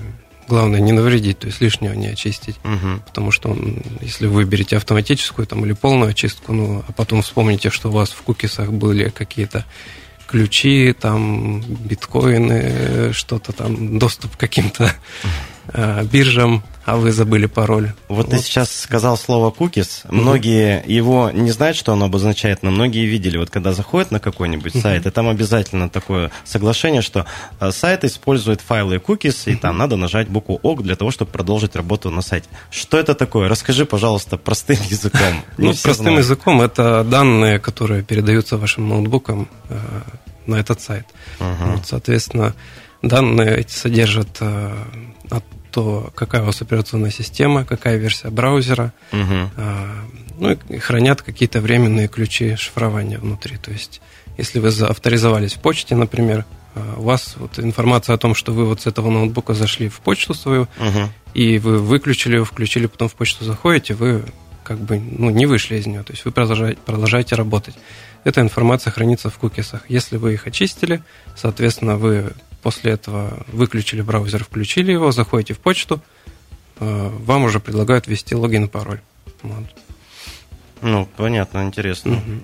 главное 0.47 0.81
не 0.81 0.93
навредить, 0.93 1.41
то 1.41 1.47
есть 1.47 1.61
лишнего 1.61 1.95
не 1.95 2.09
очистить. 2.09 2.57
Угу. 2.65 3.03
Потому 3.07 3.31
что 3.31 3.51
он, 3.51 3.83
если 4.01 4.27
вы 4.27 4.45
выберете 4.45 4.77
автоматическую 4.77 5.47
там, 5.47 5.65
или 5.65 5.73
полную 5.73 6.11
очистку, 6.11 6.53
ну, 6.53 6.85
а 6.87 6.93
потом 6.93 7.23
вспомните, 7.23 7.71
что 7.71 7.89
у 7.89 7.93
вас 7.93 8.11
в 8.11 8.23
кукисах 8.23 8.71
были 8.73 9.09
какие-то 9.09 9.65
ключи, 10.31 10.93
там, 10.93 11.61
биткоины, 11.61 13.13
что-то 13.13 13.53
там, 13.53 13.99
доступ 13.99 14.37
к 14.37 14.41
каким-то 14.41 14.93
э, 15.73 16.05
биржам, 16.05 16.63
а 16.91 16.97
вы 16.97 17.13
забыли 17.13 17.47
пароль. 17.47 17.93
Вот, 18.09 18.27
вот 18.27 18.31
ты 18.31 18.39
сейчас 18.39 18.75
сказал 18.75 19.17
слово. 19.17 19.51
Угу. 19.51 19.71
Многие 20.09 20.83
его 20.87 21.31
не 21.31 21.53
знают, 21.53 21.77
что 21.77 21.93
оно 21.93 22.07
обозначает, 22.07 22.65
но 22.65 22.73
многие 22.73 23.07
видели, 23.07 23.37
вот 23.37 23.49
когда 23.49 23.73
заходят 23.73 24.11
на 24.11 24.19
какой-нибудь 24.19 24.75
угу. 24.75 24.83
сайт, 24.83 25.07
и 25.07 25.11
там 25.11 25.29
обязательно 25.29 25.89
такое 25.89 26.33
соглашение, 26.45 27.01
что 27.01 27.27
э, 27.61 27.71
сайт 27.71 28.03
использует 28.03 28.61
файлы 28.61 28.97
cookies, 28.97 29.43
и 29.47 29.53
угу. 29.53 29.61
там 29.61 29.79
надо 29.79 29.95
нажать 29.97 30.29
букву 30.29 30.59
ОК 30.63 30.83
для 30.83 30.97
того, 30.97 31.13
чтобы 31.13 31.31
продолжить 31.31 31.77
работу 31.77 32.11
на 32.11 32.23
сайте. 32.23 32.49
Что 32.73 32.99
это 32.99 33.15
такое? 33.15 33.49
Расскажи, 33.49 33.87
пожалуйста, 33.87 34.37
простым 34.37 34.79
языком. 34.89 35.21
Ну, 35.59 35.75
простым 35.83 36.17
языком 36.17 36.63
это 36.63 37.05
данные, 37.05 37.59
которые 37.59 38.03
передаются 38.03 38.57
вашим 38.57 38.89
ноутбукам 38.89 39.49
э, 39.69 39.79
на 40.47 40.57
этот 40.57 40.81
сайт. 40.81 41.07
Вот, 41.39 41.87
соответственно, 41.87 42.55
данные 43.03 43.59
эти 43.59 43.73
содержат 43.73 44.41
то, 45.71 46.11
какая 46.15 46.43
у 46.43 46.47
вас 46.47 46.61
операционная 46.63 47.11
система, 47.11 47.65
какая 47.65 47.97
версия 47.97 48.31
браузера, 48.31 48.93
угу. 49.13 49.51
ну 50.39 50.59
и 50.69 50.79
хранят 50.79 51.23
какие-то 51.23 51.61
временные 51.61 52.09
ключи 52.09 52.57
шифрования 52.57 53.19
внутри. 53.19 53.57
То 53.57 53.71
есть, 53.71 54.01
если 54.37 54.59
вы 54.59 54.69
авторизовались 54.69 55.55
в 55.55 55.61
почте, 55.61 55.95
например, 55.95 56.45
а, 56.75 56.95
у 56.99 57.03
вас 57.03 57.35
вот 57.37 57.59
информация 57.59 58.15
о 58.15 58.19
том, 58.19 58.35
что 58.35 58.53
вы 58.53 58.65
вот 58.65 58.83
с 58.83 58.87
этого 58.87 59.11
ноутбука 59.11 59.55
зашли 59.55 59.89
в 59.89 60.01
почту 60.01 60.35
свою, 60.35 60.63
угу. 60.63 61.09
и 61.35 61.59
вы 61.59 61.79
выключили 61.79 62.37
его, 62.37 62.45
включили, 62.45 62.87
потом 62.87 63.09
в 63.09 63.15
почту 63.15 63.45
заходите, 63.45 63.95
вы 63.95 64.25
как 64.63 64.79
бы 64.79 65.01
ну, 65.01 65.31
не 65.31 65.47
вышли 65.47 65.77
из 65.77 65.87
нее, 65.87 66.03
то 66.05 66.13
есть 66.13 66.25
вы 66.25 66.31
продолжаете, 66.31 66.79
продолжаете 66.85 67.35
работать. 67.35 67.75
Эта 68.23 68.41
информация 68.41 68.91
хранится 68.93 69.31
в 69.31 69.39
кукисах. 69.39 69.83
Если 69.89 70.17
вы 70.17 70.35
их 70.35 70.47
очистили, 70.47 71.03
соответственно, 71.35 71.97
вы 71.97 72.33
после 72.63 72.93
этого 72.93 73.45
выключили 73.49 74.03
браузер, 74.03 74.45
включили 74.45 74.93
его, 74.93 75.13
заходите 75.13 75.55
в 75.55 75.59
почту, 75.59 76.01
э, 76.79 77.11
вам 77.25 77.45
уже 77.45 77.61
предлагают 77.61 78.07
ввести 78.07 78.35
логин 78.35 78.65
и 78.65 78.69
пароль. 78.69 79.01
Вот. 79.43 79.65
Ну, 80.83 81.09
понятно, 81.17 81.63
интересно. 81.65 82.13
Угу. 82.13 82.41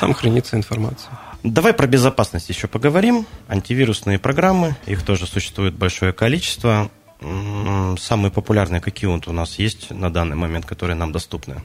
Там 0.00 0.14
хранится 0.14 0.56
информация. 0.56 1.18
Давай 1.42 1.72
про 1.72 1.86
безопасность 1.86 2.48
еще 2.48 2.66
поговорим. 2.66 3.26
Антивирусные 3.48 4.18
программы, 4.18 4.76
их 4.86 5.04
тоже 5.04 5.26
существует 5.26 5.74
большое 5.74 6.12
количество. 6.12 6.90
Самые 7.20 8.30
популярные 8.30 8.80
какие 8.80 9.08
у 9.08 9.32
нас 9.32 9.58
есть 9.58 9.90
на 9.90 10.12
данный 10.12 10.36
момент, 10.36 10.66
которые 10.66 10.96
нам 10.96 11.12
доступны? 11.12 11.62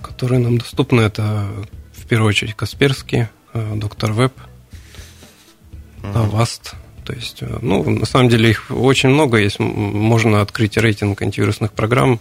Которые 0.00 0.38
нам 0.38 0.58
доступны, 0.58 1.00
это 1.00 1.46
в 1.92 2.06
первую 2.06 2.28
очередь 2.28 2.54
Касперский, 2.54 3.26
э, 3.52 3.72
Доктор 3.74 4.12
Веб, 4.12 4.32
Avast, 6.02 6.74
то 7.06 7.12
есть, 7.12 7.38
э, 7.40 7.58
ну, 7.62 7.88
на 7.88 8.04
самом 8.06 8.28
деле 8.28 8.50
их 8.50 8.70
очень 8.70 9.10
много 9.10 9.38
есть. 9.38 9.58
Можно 9.60 10.40
открыть 10.40 10.76
рейтинг 10.76 11.22
антивирусных 11.22 11.72
программ, 11.72 12.20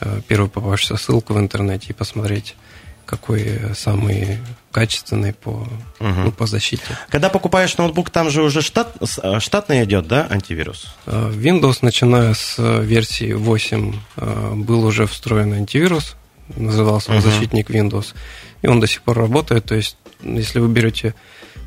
э, 0.00 0.20
первую 0.26 0.48
попавшуюся 0.48 0.96
ссылку 0.96 1.34
в 1.34 1.38
интернете 1.38 1.88
и 1.90 1.92
посмотреть, 1.92 2.56
какой 3.04 3.60
самый 3.74 4.38
качественный 4.72 5.32
по, 5.32 5.50
угу. 5.50 5.68
ну, 6.00 6.32
по 6.32 6.46
защите. 6.46 6.98
Когда 7.08 7.28
покупаешь 7.28 7.76
ноутбук, 7.76 8.10
там 8.10 8.30
же 8.30 8.42
уже 8.42 8.62
штат, 8.62 8.96
э, 9.22 9.38
штатный 9.38 9.84
идет, 9.84 10.08
да, 10.08 10.26
антивирус? 10.30 10.94
Windows, 11.06 11.78
начиная 11.82 12.32
с 12.32 12.56
версии 12.58 13.32
8, 13.32 13.94
был 14.64 14.84
уже 14.84 15.06
встроен 15.06 15.52
антивирус, 15.52 16.16
назывался 16.54 17.12
угу. 17.12 17.20
защитник 17.20 17.70
Windows, 17.70 18.14
и 18.62 18.66
он 18.66 18.80
до 18.80 18.86
сих 18.86 19.02
пор 19.02 19.18
работает. 19.18 19.64
То 19.64 19.74
есть, 19.74 19.96
если 20.22 20.60
вы 20.60 20.68
берете 20.68 21.14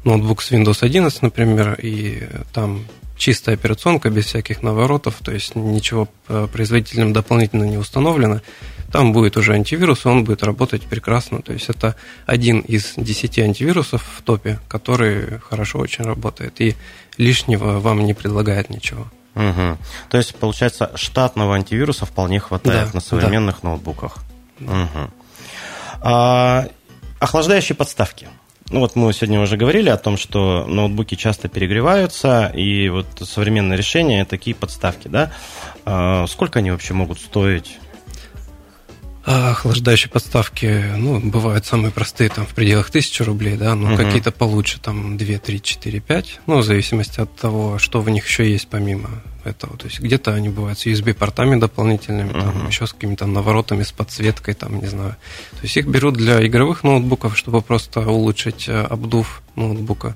ноутбук 0.03 0.41
с 0.41 0.51
Windows 0.51 0.79
11, 0.81 1.21
например, 1.21 1.77
и 1.81 2.27
там 2.53 2.85
чистая 3.17 3.55
операционка 3.55 4.09
без 4.09 4.25
всяких 4.25 4.63
наворотов, 4.63 5.15
то 5.21 5.31
есть 5.31 5.55
ничего 5.55 6.07
э, 6.29 6.47
производителем 6.51 7.11
дополнительно 7.13 7.65
не 7.65 7.77
установлено, 7.77 8.41
там 8.91 9.13
будет 9.13 9.37
уже 9.37 9.53
антивирус, 9.53 10.05
и 10.05 10.07
он 10.07 10.23
будет 10.23 10.41
работать 10.41 10.83
прекрасно. 10.83 11.41
То 11.41 11.53
есть 11.53 11.69
это 11.69 11.95
один 12.25 12.61
из 12.61 12.93
десяти 12.95 13.41
антивирусов 13.41 14.03
в 14.17 14.21
топе, 14.23 14.59
который 14.67 15.39
хорошо 15.39 15.79
очень 15.79 16.05
работает 16.05 16.59
и 16.61 16.75
лишнего 17.17 17.79
вам 17.79 18.05
не 18.05 18.13
предлагает 18.13 18.69
ничего. 18.69 19.07
Угу. 19.35 19.77
То 20.09 20.17
есть, 20.17 20.35
получается, 20.35 20.91
штатного 20.95 21.55
антивируса 21.55 22.05
вполне 22.05 22.39
хватает 22.39 22.87
да, 22.87 22.95
на 22.95 23.01
современных 23.01 23.57
да. 23.61 23.69
ноутбуках. 23.69 24.17
Угу. 24.59 25.11
А, 26.01 26.67
охлаждающие 27.19 27.75
подставки. 27.75 28.27
Ну 28.69 28.81
вот 28.81 28.95
мы 28.95 29.11
сегодня 29.13 29.41
уже 29.41 29.57
говорили 29.57 29.89
о 29.89 29.97
том, 29.97 30.15
что 30.15 30.65
ноутбуки 30.67 31.15
часто 31.15 31.47
перегреваются, 31.49 32.51
и 32.55 32.89
вот 32.89 33.07
современные 33.23 33.77
решения 33.77 34.25
такие 34.25 34.55
подставки, 34.55 35.07
да? 35.07 35.31
А 35.85 36.27
сколько 36.27 36.59
они 36.59 36.69
вообще 36.69 36.93
могут 36.93 37.19
стоить? 37.19 37.79
А 39.25 39.51
охлаждающие 39.51 40.09
подставки, 40.09 40.83
ну, 40.95 41.19
бывают 41.19 41.65
самые 41.65 41.91
простые, 41.91 42.29
там, 42.29 42.45
в 42.45 42.53
пределах 42.55 42.89
тысячи 42.89 43.21
рублей, 43.21 43.57
да, 43.57 43.75
но 43.75 43.89
угу. 43.89 43.97
какие-то 43.97 44.31
получше, 44.31 44.79
там, 44.79 45.17
2, 45.17 45.37
3, 45.37 45.61
4, 45.61 45.99
5, 45.99 46.41
ну, 46.47 46.57
в 46.59 46.63
зависимости 46.63 47.19
от 47.19 47.35
того, 47.35 47.79
что 47.79 48.01
в 48.01 48.09
них 48.09 48.25
еще 48.25 48.49
есть 48.49 48.69
помимо 48.69 49.09
этого. 49.43 49.77
То 49.77 49.87
есть 49.87 49.99
где-то 49.99 50.33
они 50.33 50.49
бывают 50.49 50.79
с 50.79 50.85
USB-портами 50.85 51.59
дополнительными, 51.59 52.31
uh-huh. 52.31 52.41
там, 52.41 52.67
еще 52.67 52.87
с 52.87 52.93
какими-то 52.93 53.25
наворотами, 53.25 53.83
с 53.83 53.91
подсветкой, 53.91 54.53
там, 54.53 54.79
не 54.79 54.87
знаю. 54.87 55.15
То 55.51 55.63
есть 55.63 55.77
их 55.77 55.87
берут 55.87 56.15
для 56.15 56.45
игровых 56.45 56.83
ноутбуков, 56.83 57.37
чтобы 57.37 57.61
просто 57.61 58.01
улучшить 58.09 58.67
э, 58.67 58.81
обдув 58.81 59.41
ноутбука. 59.55 60.15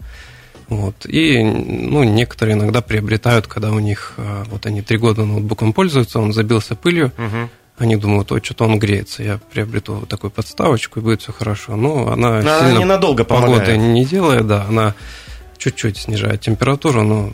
Вот. 0.70 1.06
И 1.06 1.44
ну, 1.44 2.04
некоторые 2.04 2.56
иногда 2.56 2.82
приобретают, 2.82 3.48
когда 3.48 3.72
у 3.72 3.80
них 3.80 4.14
а, 4.18 4.44
вот 4.50 4.66
они 4.66 4.82
три 4.82 4.98
года 4.98 5.26
ноутбуком 5.26 5.74
пользуются, 5.74 6.20
он 6.20 6.34
забился 6.34 6.76
пылью, 6.76 7.12
угу. 7.18 7.50
Они 7.78 7.96
думают, 7.96 8.32
ой, 8.32 8.42
что-то 8.44 8.66
он 8.66 8.80
греется, 8.80 9.24
я 9.24 9.40
приобрету 9.52 9.96
вот 9.96 10.10
такую 10.10 10.32
подставочку, 10.32 11.00
и 11.00 11.04
будет 11.04 11.22
все 11.22 11.32
хорошо. 11.32 11.76
Но 11.76 12.12
она, 12.12 12.42
но 12.42 12.60
сильно 12.60 12.80
ненадолго 12.80 13.24
помогает. 13.24 13.62
погоды 13.62 13.78
не 13.78 14.06
делает, 14.06 14.48
да, 14.48 14.66
она 14.66 14.94
чуть-чуть 15.58 15.98
снижает 15.98 16.42
температуру, 16.42 17.04
но 17.04 17.32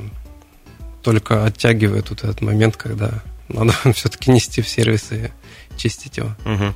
только 1.03 1.45
оттягивает 1.45 2.09
вот 2.09 2.23
этот 2.23 2.41
момент, 2.41 2.77
когда 2.77 3.21
надо 3.47 3.73
все-таки 3.93 4.31
нести 4.31 4.61
в 4.61 4.69
сервис 4.69 5.11
и 5.11 5.29
чистить 5.75 6.17
его. 6.17 6.35
Угу. 6.45 6.73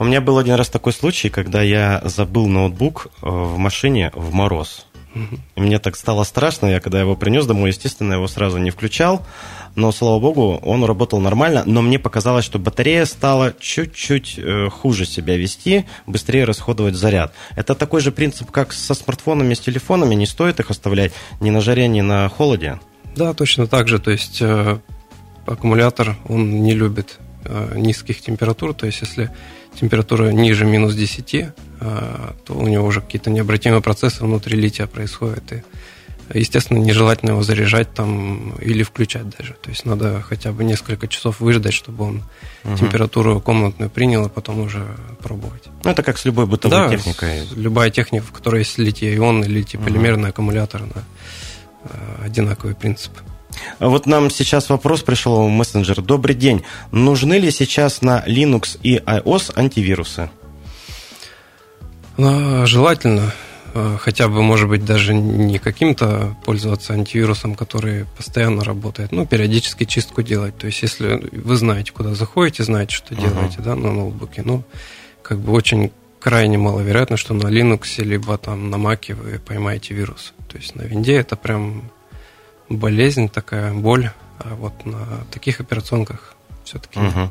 У 0.00 0.04
меня 0.04 0.20
был 0.20 0.38
один 0.38 0.54
раз 0.54 0.68
такой 0.68 0.92
случай, 0.92 1.28
когда 1.28 1.62
я 1.62 2.00
забыл 2.04 2.46
ноутбук 2.46 3.06
э, 3.06 3.26
в 3.28 3.58
машине 3.58 4.10
в 4.14 4.32
мороз. 4.32 4.86
И 5.56 5.60
мне 5.60 5.78
так 5.78 5.96
стало 5.96 6.24
страшно, 6.24 6.66
я 6.66 6.80
когда 6.80 7.00
его 7.00 7.16
принес 7.16 7.46
домой, 7.46 7.70
естественно, 7.70 8.14
его 8.14 8.28
сразу 8.28 8.58
не 8.58 8.70
включал, 8.70 9.26
но, 9.74 9.92
слава 9.92 10.18
богу, 10.18 10.60
он 10.64 10.84
работал 10.84 11.20
нормально, 11.20 11.62
но 11.66 11.82
мне 11.82 11.98
показалось, 11.98 12.44
что 12.44 12.58
батарея 12.58 13.04
стала 13.04 13.54
чуть-чуть 13.58 14.34
э, 14.36 14.68
хуже 14.70 15.06
себя 15.06 15.36
вести, 15.36 15.86
быстрее 16.06 16.44
расходовать 16.44 16.94
заряд. 16.94 17.32
Это 17.54 17.74
такой 17.74 18.00
же 18.00 18.10
принцип, 18.10 18.50
как 18.50 18.72
со 18.72 18.94
смартфонами, 18.94 19.54
с 19.54 19.60
телефонами, 19.60 20.14
не 20.14 20.26
стоит 20.26 20.58
их 20.60 20.70
оставлять 20.70 21.12
ни 21.40 21.50
на 21.50 21.60
жаре, 21.60 21.86
ни 21.88 22.00
на 22.00 22.28
холоде? 22.28 22.80
Да, 23.14 23.34
точно 23.34 23.66
так 23.66 23.88
же, 23.88 23.98
то 23.98 24.10
есть 24.10 24.38
э, 24.40 24.78
аккумулятор, 25.46 26.16
он 26.28 26.62
не 26.62 26.74
любит 26.74 27.18
э, 27.44 27.74
низких 27.76 28.20
температур, 28.20 28.74
то 28.74 28.86
есть 28.86 29.00
если 29.00 29.30
температура 29.78 30.30
ниже 30.30 30.64
минус 30.64 30.94
10, 30.94 31.46
а, 31.80 32.34
то 32.44 32.54
у 32.54 32.66
него 32.66 32.86
уже 32.86 33.00
какие-то 33.00 33.30
необратимые 33.30 33.82
процессы 33.82 34.24
внутри 34.24 34.58
лития 34.58 34.86
происходят. 34.86 35.52
И, 35.52 35.62
естественно, 36.34 36.78
нежелательно 36.78 37.30
его 37.30 37.42
заряжать 37.42 37.94
там 37.94 38.54
или 38.60 38.82
включать 38.82 39.28
даже. 39.38 39.54
То 39.60 39.70
есть 39.70 39.84
надо 39.84 40.20
хотя 40.20 40.52
бы 40.52 40.64
несколько 40.64 41.08
часов 41.08 41.40
выждать, 41.40 41.72
чтобы 41.72 42.04
он 42.04 42.22
угу. 42.64 42.76
температуру 42.76 43.40
комнатную 43.40 43.90
принял, 43.90 44.26
а 44.26 44.28
потом 44.28 44.60
уже 44.60 44.84
пробовать. 45.22 45.64
Ну, 45.84 45.90
это 45.90 46.02
как 46.02 46.18
с 46.18 46.24
любой 46.24 46.46
бытовой 46.46 46.76
да, 46.78 46.90
техникой. 46.90 47.46
любая 47.56 47.90
техника, 47.90 48.24
в 48.24 48.32
которой 48.32 48.60
есть 48.60 48.78
литий-ион 48.78 49.44
или 49.44 49.60
литий-полимерный 49.60 50.24
угу. 50.24 50.30
аккумулятор, 50.30 50.82
она 50.82 51.04
а, 51.84 52.24
одинаковый 52.24 52.74
принцип. 52.74 53.12
Вот 53.78 54.06
нам 54.06 54.30
сейчас 54.30 54.68
вопрос 54.68 55.02
пришел 55.02 55.46
в 55.46 55.50
мессенджер. 55.50 56.00
Добрый 56.02 56.34
день. 56.34 56.64
Нужны 56.90 57.34
ли 57.34 57.50
сейчас 57.50 58.02
на 58.02 58.24
Linux 58.26 58.78
и 58.82 58.98
iOS 58.98 59.52
антивирусы? 59.56 60.30
Ну, 62.16 62.66
желательно. 62.66 63.32
А, 63.74 63.96
хотя 63.98 64.28
бы, 64.28 64.42
может 64.42 64.68
быть, 64.68 64.84
даже 64.84 65.14
не 65.14 65.58
каким-то 65.58 66.36
пользоваться 66.44 66.94
антивирусом, 66.94 67.54
который 67.54 68.06
постоянно 68.16 68.64
работает, 68.64 69.12
ну, 69.12 69.26
периодически 69.26 69.84
чистку 69.84 70.22
делать. 70.22 70.56
То 70.58 70.66
есть, 70.66 70.82
если 70.82 71.28
вы 71.32 71.56
знаете, 71.56 71.92
куда 71.92 72.14
заходите, 72.14 72.64
знаете, 72.64 72.94
что 72.94 73.14
uh-huh. 73.14 73.20
делаете, 73.20 73.56
да, 73.58 73.76
на 73.76 73.92
ноутбуке, 73.92 74.42
ну, 74.44 74.64
как 75.22 75.38
бы 75.38 75.52
очень 75.52 75.92
крайне 76.20 76.58
маловероятно, 76.58 77.16
что 77.16 77.34
на 77.34 77.48
Linux 77.48 78.02
либо 78.02 78.36
там 78.38 78.70
на 78.70 78.76
Mac 78.76 79.14
вы 79.14 79.38
поймаете 79.38 79.94
вирус. 79.94 80.34
То 80.48 80.56
есть 80.56 80.74
на 80.74 80.82
винде 80.82 81.14
это 81.14 81.36
прям 81.36 81.90
болезнь 82.68 83.28
такая, 83.28 83.72
боль, 83.72 84.10
а 84.38 84.54
вот 84.54 84.86
на 84.86 85.06
таких 85.30 85.60
операционках 85.60 86.34
все-таки. 86.68 86.98
Угу. 86.98 87.30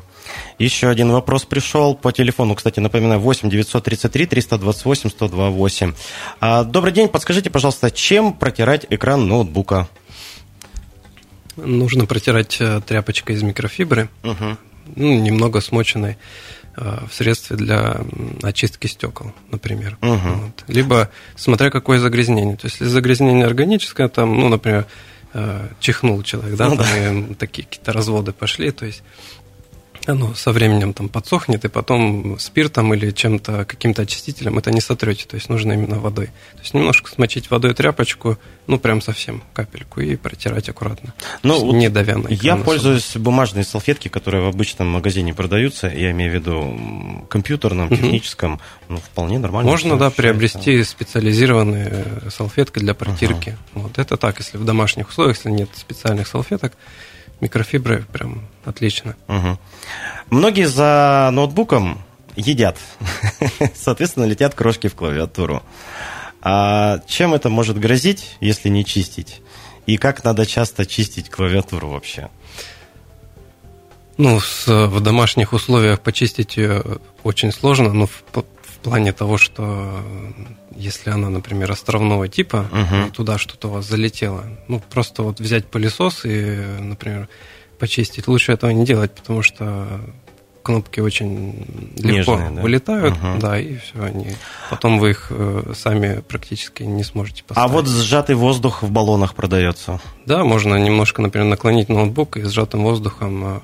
Еще 0.58 0.88
один 0.88 1.12
вопрос 1.12 1.44
пришел 1.44 1.94
по 1.94 2.12
телефону, 2.12 2.54
кстати, 2.54 2.80
напоминаю, 2.80 3.20
8 3.20 3.48
933 3.48 4.26
328 4.26 5.10
128. 5.10 5.94
А, 6.40 6.64
добрый 6.64 6.92
день, 6.92 7.08
подскажите, 7.08 7.50
пожалуйста, 7.50 7.90
чем 7.90 8.32
протирать 8.32 8.86
экран 8.90 9.26
ноутбука? 9.28 9.88
Нужно 11.56 12.06
протирать 12.06 12.56
э, 12.60 12.80
тряпочкой 12.86 13.36
из 13.36 13.42
микрофибры, 13.42 14.08
угу. 14.22 14.56
ну, 14.94 15.20
немного 15.20 15.60
смоченной 15.60 16.16
э, 16.76 16.98
в 17.08 17.14
средстве 17.14 17.56
для 17.56 18.00
очистки 18.42 18.86
стекол, 18.86 19.32
например. 19.50 19.98
Угу. 20.02 20.10
Вот. 20.10 20.64
Либо 20.68 21.10
смотря 21.36 21.70
какое 21.70 21.98
загрязнение. 21.98 22.56
То 22.56 22.66
есть, 22.66 22.80
если 22.80 22.92
загрязнение 22.92 23.46
органическое, 23.46 24.08
там, 24.08 24.38
ну, 24.38 24.48
например, 24.48 24.86
Э, 25.34 25.68
чихнул 25.78 26.22
человек, 26.22 26.56
да, 26.56 26.70
ну, 26.70 26.76
там 26.76 26.86
да. 26.86 27.12
И 27.32 27.34
такие 27.34 27.64
какие-то 27.64 27.92
разводы 27.92 28.32
пошли, 28.32 28.70
то 28.70 28.86
есть 28.86 29.02
оно 30.08 30.34
со 30.34 30.52
временем 30.52 30.92
там 30.92 31.08
подсохнет, 31.08 31.64
и 31.64 31.68
потом 31.68 32.38
спиртом 32.38 32.94
или 32.94 33.10
чем-то, 33.10 33.64
каким-то 33.64 34.02
очистителем 34.02 34.58
это 34.58 34.70
не 34.70 34.80
сотрете, 34.80 35.26
то 35.26 35.36
есть 35.36 35.48
нужно 35.48 35.72
именно 35.72 35.98
водой. 35.98 36.26
То 36.54 36.60
есть 36.60 36.74
немножко 36.74 37.10
смочить 37.10 37.50
водой 37.50 37.74
тряпочку, 37.74 38.38
ну, 38.66 38.78
прям 38.78 39.00
совсем 39.00 39.42
капельку, 39.52 40.00
и 40.00 40.16
протирать 40.16 40.68
аккуратно. 40.68 41.14
Ну, 41.42 41.64
вот 41.64 41.74
не 41.74 41.88
давя 41.88 42.18
на 42.18 42.28
Я 42.28 42.56
пользуюсь 42.56 43.16
бумажной 43.16 43.64
салфетки, 43.64 44.08
которые 44.08 44.42
в 44.44 44.48
обычном 44.48 44.88
магазине 44.88 45.34
продаются, 45.34 45.88
я 45.88 46.10
имею 46.10 46.32
в 46.32 46.34
виду 46.34 47.26
компьютерном, 47.28 47.88
техническом, 47.88 48.54
угу. 48.54 48.62
ну, 48.88 48.96
вполне 48.98 49.38
нормально. 49.38 49.70
Можно, 49.70 49.96
да, 49.98 50.10
приобрести 50.10 50.82
специализированные 50.84 52.04
салфетки 52.30 52.78
для 52.78 52.94
протирки. 52.94 53.56
Ага. 53.74 53.82
Вот 53.84 53.98
это 53.98 54.16
так, 54.16 54.38
если 54.38 54.58
в 54.58 54.64
домашних 54.64 55.08
условиях, 55.08 55.36
если 55.36 55.50
нет 55.50 55.68
специальных 55.76 56.28
салфеток, 56.28 56.74
микрофибры 57.40 58.04
прям 58.12 58.48
отлично. 58.64 59.16
Угу. 59.28 59.58
Многие 60.30 60.66
за 60.66 61.30
ноутбуком 61.32 62.02
едят. 62.36 62.78
Соответственно, 63.74 64.24
летят 64.24 64.54
крошки 64.54 64.88
в 64.88 64.94
клавиатуру. 64.94 65.62
А 66.40 67.00
чем 67.06 67.34
это 67.34 67.48
может 67.48 67.78
грозить, 67.78 68.36
если 68.40 68.68
не 68.68 68.84
чистить? 68.84 69.42
И 69.86 69.96
как 69.96 70.22
надо 70.22 70.46
часто 70.46 70.86
чистить 70.86 71.30
клавиатуру 71.30 71.88
вообще? 71.88 72.28
Ну, 74.18 74.40
с, 74.40 74.66
в 74.66 75.00
домашних 75.00 75.52
условиях 75.52 76.00
почистить 76.00 76.56
ее 76.56 76.82
очень 77.22 77.52
сложно, 77.52 77.92
но 77.92 78.06
в, 78.06 78.22
в 78.80 78.84
плане 78.84 79.12
того, 79.12 79.38
что 79.38 80.02
если 80.74 81.10
она, 81.10 81.28
например, 81.28 81.70
островного 81.70 82.28
типа, 82.28 82.66
угу. 82.70 83.12
туда 83.12 83.38
что-то 83.38 83.68
у 83.68 83.72
вас 83.72 83.86
залетело, 83.86 84.44
ну, 84.68 84.80
просто 84.80 85.22
вот 85.22 85.40
взять 85.40 85.66
пылесос 85.66 86.24
и, 86.24 86.56
например, 86.80 87.28
почистить. 87.78 88.28
Лучше 88.28 88.52
этого 88.52 88.70
не 88.70 88.84
делать, 88.84 89.12
потому 89.12 89.42
что 89.42 90.00
кнопки 90.62 91.00
очень 91.00 91.66
легко 91.96 92.32
Нежные, 92.36 92.50
да? 92.50 92.62
вылетают, 92.62 93.14
угу. 93.14 93.40
да, 93.40 93.58
и 93.58 93.78
все, 93.78 94.02
они 94.02 94.26
потом 94.68 94.98
вы 94.98 95.10
их 95.10 95.28
э, 95.30 95.72
сами 95.74 96.20
практически 96.20 96.82
не 96.82 97.04
сможете 97.04 97.42
поставить. 97.42 97.70
А 97.70 97.72
вот 97.72 97.86
сжатый 97.86 98.34
воздух 98.34 98.82
в 98.82 98.90
баллонах 98.90 99.34
продается? 99.34 99.98
Да, 100.26 100.44
можно 100.44 100.76
немножко, 100.76 101.22
например, 101.22 101.48
наклонить 101.48 101.88
ноутбук 101.88 102.36
и 102.36 102.42
сжатым 102.42 102.82
воздухом 102.82 103.44
э, 103.44 103.60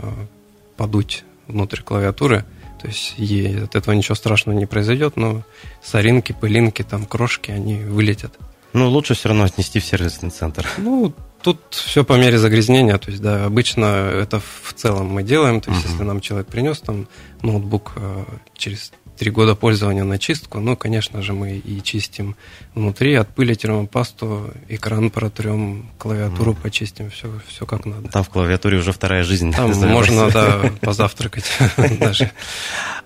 подуть 0.77 1.25
внутрь 1.47 1.83
клавиатуры, 1.83 2.45
то 2.85 2.89
есть 2.89 3.15
ей 3.17 3.65
от 3.65 3.77
этого 3.77 3.95
ничего 3.95 4.15
страшного 4.15 4.59
не 4.59 4.67
произойдет, 4.67 5.17
но 5.17 5.43
соринки, 5.83 6.33
пылинки, 6.39 6.83
там 6.83 7.07
крошки, 7.07 7.51
они 7.51 7.77
вылетят. 7.77 8.39
Ну, 8.75 8.91
лучше 8.91 9.15
все 9.15 9.31
равно 9.31 9.45
отнести 9.45 9.81
в 9.81 9.87
сервисный 9.87 10.29
центр. 10.29 10.69
Ну, 10.77 11.15
тут 11.41 11.61
все 11.71 12.05
по 12.05 12.13
мере 12.19 12.37
загрязнения. 12.39 12.99
То 12.99 13.11
есть, 13.11 13.23
да, 13.23 13.47
обычно 13.47 13.87
это 13.87 14.39
в 14.39 14.75
целом 14.75 15.07
мы 15.07 15.23
делаем. 15.23 15.63
То 15.63 15.71
есть, 15.71 15.83
uh-huh. 15.83 15.91
если 15.93 16.03
нам 16.03 16.21
человек 16.21 16.47
принес 16.49 16.79
там 16.81 17.09
ноутбук 17.41 17.93
э, 17.97 18.25
через 18.53 18.93
три 19.17 19.31
года 19.31 19.55
пользования 19.55 20.05
на 20.05 20.19
чистку, 20.19 20.61
ну, 20.61 20.77
конечно 20.77 21.23
же, 21.23 21.33
мы 21.33 21.57
и 21.57 21.83
чистим 21.83 22.37
внутри, 22.75 23.15
от 23.15 23.29
пыли 23.29 23.55
термопасту, 23.55 24.53
экран 24.69 25.11
протрем, 25.11 25.91
клавиатуру 25.99 26.53
mm. 26.53 26.63
почистим, 26.63 27.11
все, 27.11 27.29
все 27.47 27.67
как 27.67 27.87
надо. 27.87 28.09
Там 28.09 28.25
в 28.25 28.29
клавиатуре 28.29 28.79
уже 28.79 28.93
вторая 28.93 29.23
жизнь. 29.23 29.53
Там 29.53 29.73
можно, 29.73 30.31
да, 30.31 30.73
позавтракать 30.81 31.45
даже. 32.01 32.31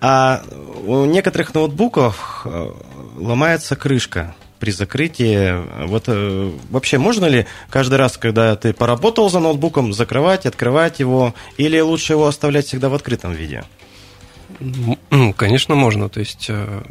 А 0.01 0.43
у 0.85 1.05
некоторых 1.05 1.55
ноутбуков 1.55 2.43
э, 2.45 2.71
ломается 3.17 3.77
крышка 3.77 4.35
при 4.59 4.71
закрытии. 4.71 5.87
Вот 5.87 6.05
э, 6.07 6.53
вообще 6.71 6.99
можно 6.99 7.27
ли 7.27 7.47
каждый 7.71 7.97
раз, 7.97 8.17
когда 8.17 8.57
ты 8.57 8.73
поработал 8.73 9.29
за 9.31 9.41
ноутбуком, 9.41 9.93
закрывать, 9.93 10.47
открывать 10.47 11.01
его, 11.01 11.35
или 11.57 11.79
лучше 11.81 12.15
его 12.15 12.27
оставлять 12.27 12.67
всегда 12.67 12.89
в 12.89 12.95
открытом 12.95 13.33
виде? 13.33 13.65
Конечно, 15.37 15.75
можно. 15.75 16.09
То 16.09 16.21
есть 16.21 16.47
э, 16.49 16.83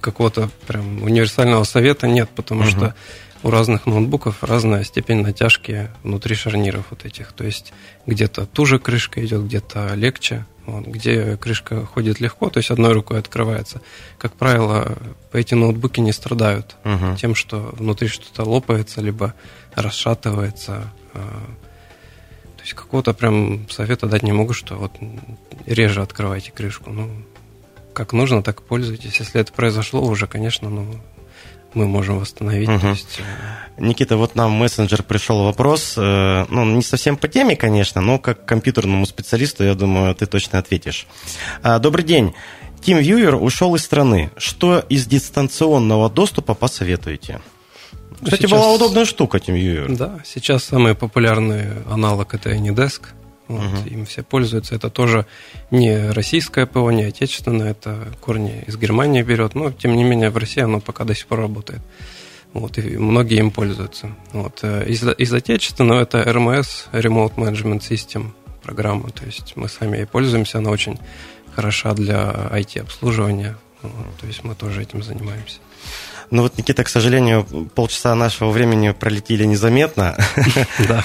какого-то 0.00 0.50
прям 0.66 1.02
универсального 1.02 1.64
совета 1.64 2.06
нет, 2.06 2.28
потому 2.34 2.62
угу. 2.62 2.70
что 2.70 2.94
у 3.42 3.50
разных 3.50 3.86
ноутбуков 3.86 4.42
разная 4.42 4.84
степень 4.84 5.22
натяжки 5.22 5.90
внутри 6.02 6.34
шарниров 6.34 6.86
вот 6.90 7.04
этих. 7.04 7.32
То 7.32 7.44
есть 7.44 7.72
где-то 8.06 8.46
туже 8.46 8.78
крышка 8.78 9.24
идет, 9.24 9.44
где-то 9.44 9.94
легче. 9.94 10.44
Вот, 10.66 10.86
где 10.86 11.38
крышка 11.38 11.86
ходит 11.86 12.20
легко, 12.20 12.50
то 12.50 12.58
есть 12.58 12.70
одной 12.70 12.92
рукой 12.92 13.18
открывается. 13.18 13.80
Как 14.18 14.34
правило, 14.34 14.98
эти 15.32 15.54
ноутбуки 15.54 16.00
не 16.00 16.12
страдают 16.12 16.76
угу. 16.84 17.16
тем, 17.16 17.34
что 17.34 17.70
внутри 17.72 18.08
что-то 18.08 18.42
лопается, 18.44 19.00
либо 19.00 19.32
расшатывается. 19.74 20.92
Есть 22.68 22.76
какого-то 22.76 23.14
прям 23.14 23.66
совета 23.70 24.06
дать 24.06 24.22
не 24.22 24.32
могу, 24.32 24.52
что 24.52 24.74
вот 24.74 24.92
реже 25.64 26.02
открывайте 26.02 26.52
крышку. 26.52 26.90
Ну, 26.90 27.08
как 27.94 28.12
нужно, 28.12 28.42
так 28.42 28.60
пользуйтесь. 28.60 29.18
Если 29.20 29.40
это 29.40 29.54
произошло 29.54 30.02
уже, 30.02 30.26
конечно, 30.26 30.68
ну, 30.68 31.00
мы 31.72 31.86
можем 31.86 32.18
восстановить. 32.18 32.68
Угу. 32.68 32.88
есть... 32.88 33.20
Э, 33.20 33.80
Никита, 33.80 34.18
вот 34.18 34.34
нам 34.34 34.50
в 34.50 34.58
мессенджер 34.60 35.02
пришел 35.02 35.44
вопрос, 35.44 35.94
э, 35.96 36.44
ну, 36.50 36.66
не 36.66 36.82
совсем 36.82 37.16
по 37.16 37.26
теме, 37.26 37.56
конечно, 37.56 38.02
но 38.02 38.18
как 38.18 38.44
компьютерному 38.44 39.06
специалисту, 39.06 39.64
я 39.64 39.74
думаю, 39.74 40.14
ты 40.14 40.26
точно 40.26 40.58
ответишь. 40.58 41.06
А, 41.62 41.78
добрый 41.78 42.04
день. 42.04 42.34
TeamViewer 42.82 43.36
ушел 43.36 43.76
из 43.76 43.82
страны. 43.82 44.30
Что 44.36 44.80
из 44.90 45.06
дистанционного 45.06 46.10
доступа 46.10 46.52
посоветуете? 46.52 47.40
Кстати, 48.22 48.42
сейчас... 48.42 48.50
была 48.50 48.72
удобная 48.72 49.04
штука 49.04 49.38
TeamViewer. 49.38 49.96
Да, 49.96 50.20
сейчас 50.24 50.64
самый 50.64 50.94
популярный 50.94 51.82
аналог 51.90 52.34
это 52.34 52.50
AnyDesk. 52.50 53.02
Вот, 53.48 53.64
угу. 53.64 53.88
Им 53.88 54.04
все 54.04 54.22
пользуются. 54.22 54.74
Это 54.74 54.90
тоже 54.90 55.26
не 55.70 56.10
российское 56.10 56.66
ПО, 56.66 56.90
не 56.90 57.04
отечественное, 57.04 57.70
это 57.70 58.08
корни 58.20 58.62
из 58.66 58.76
Германии 58.76 59.22
берет. 59.22 59.54
Но, 59.54 59.72
тем 59.72 59.96
не 59.96 60.04
менее, 60.04 60.30
в 60.30 60.36
России 60.36 60.62
оно 60.62 60.80
пока 60.80 61.04
до 61.04 61.14
сих 61.14 61.26
пор 61.26 61.40
работает. 61.40 61.80
Вот, 62.52 62.78
и 62.78 62.96
многие 62.96 63.38
им 63.38 63.50
пользуются. 63.50 64.14
Вот. 64.32 64.60
Э, 64.62 64.84
из, 64.86 65.02
из 65.02 65.32
отечественного 65.32 66.02
это 66.02 66.22
RMS, 66.22 66.90
Remote 66.92 67.34
Management 67.36 67.80
System 67.80 68.32
программа. 68.62 69.10
То 69.10 69.24
есть 69.24 69.54
мы 69.56 69.68
сами 69.68 69.98
ей 69.98 70.06
пользуемся, 70.06 70.58
она 70.58 70.70
очень 70.70 70.98
хороша 71.54 71.94
для 71.94 72.50
IT-обслуживания. 72.52 73.56
Вот, 73.82 74.16
то 74.20 74.26
есть 74.26 74.44
мы 74.44 74.54
тоже 74.54 74.82
этим 74.82 75.02
занимаемся. 75.02 75.58
Ну 76.30 76.42
вот, 76.42 76.58
Никита, 76.58 76.84
к 76.84 76.88
сожалению, 76.88 77.44
полчаса 77.74 78.14
нашего 78.14 78.50
времени 78.50 78.90
пролетели 78.90 79.44
незаметно. 79.44 80.16
Да. 80.88 81.04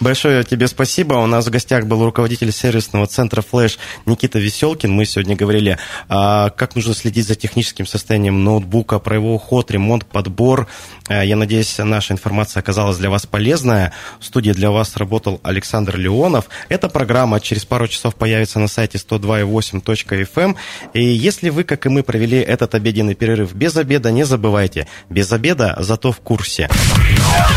Большое 0.00 0.44
тебе 0.44 0.66
спасибо. 0.66 1.14
У 1.14 1.26
нас 1.26 1.46
в 1.46 1.50
гостях 1.50 1.86
был 1.86 2.04
руководитель 2.04 2.52
сервисного 2.52 3.06
центра 3.06 3.42
Flash 3.42 3.78
Никита 4.06 4.38
Веселкин. 4.38 4.90
Мы 4.90 5.04
сегодня 5.04 5.36
говорили, 5.36 5.78
а, 6.08 6.50
как 6.50 6.74
нужно 6.74 6.94
следить 6.94 7.26
за 7.26 7.34
техническим 7.34 7.86
состоянием 7.86 8.44
ноутбука, 8.44 8.98
про 8.98 9.16
его 9.16 9.34
уход, 9.34 9.70
ремонт, 9.70 10.04
подбор. 10.06 10.68
А, 11.08 11.24
я 11.24 11.36
надеюсь, 11.36 11.76
наша 11.78 12.14
информация 12.14 12.60
оказалась 12.60 12.98
для 12.98 13.10
вас 13.10 13.26
полезная. 13.26 13.92
В 14.20 14.24
студии 14.24 14.52
для 14.52 14.70
вас 14.70 14.96
работал 14.96 15.40
Александр 15.42 15.96
Леонов. 15.96 16.48
Эта 16.68 16.88
программа 16.88 17.40
через 17.40 17.64
пару 17.64 17.88
часов 17.88 18.14
появится 18.14 18.58
на 18.58 18.68
сайте 18.68 18.98
102.8.fm. 18.98 20.56
И 20.94 21.04
если 21.04 21.50
вы, 21.50 21.64
как 21.64 21.86
и 21.86 21.88
мы, 21.88 22.02
провели 22.02 22.38
этот 22.38 22.74
обеденный 22.74 23.14
перерыв 23.14 23.54
без 23.54 23.76
обеда, 23.76 24.10
не 24.10 24.24
забывайте 24.24 24.37
забывайте, 24.38 24.86
без 25.10 25.32
обеда, 25.32 25.74
зато 25.80 26.12
в 26.12 26.20
курсе. 26.20 26.68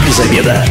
Без 0.07 0.19
обеда. 0.19 0.65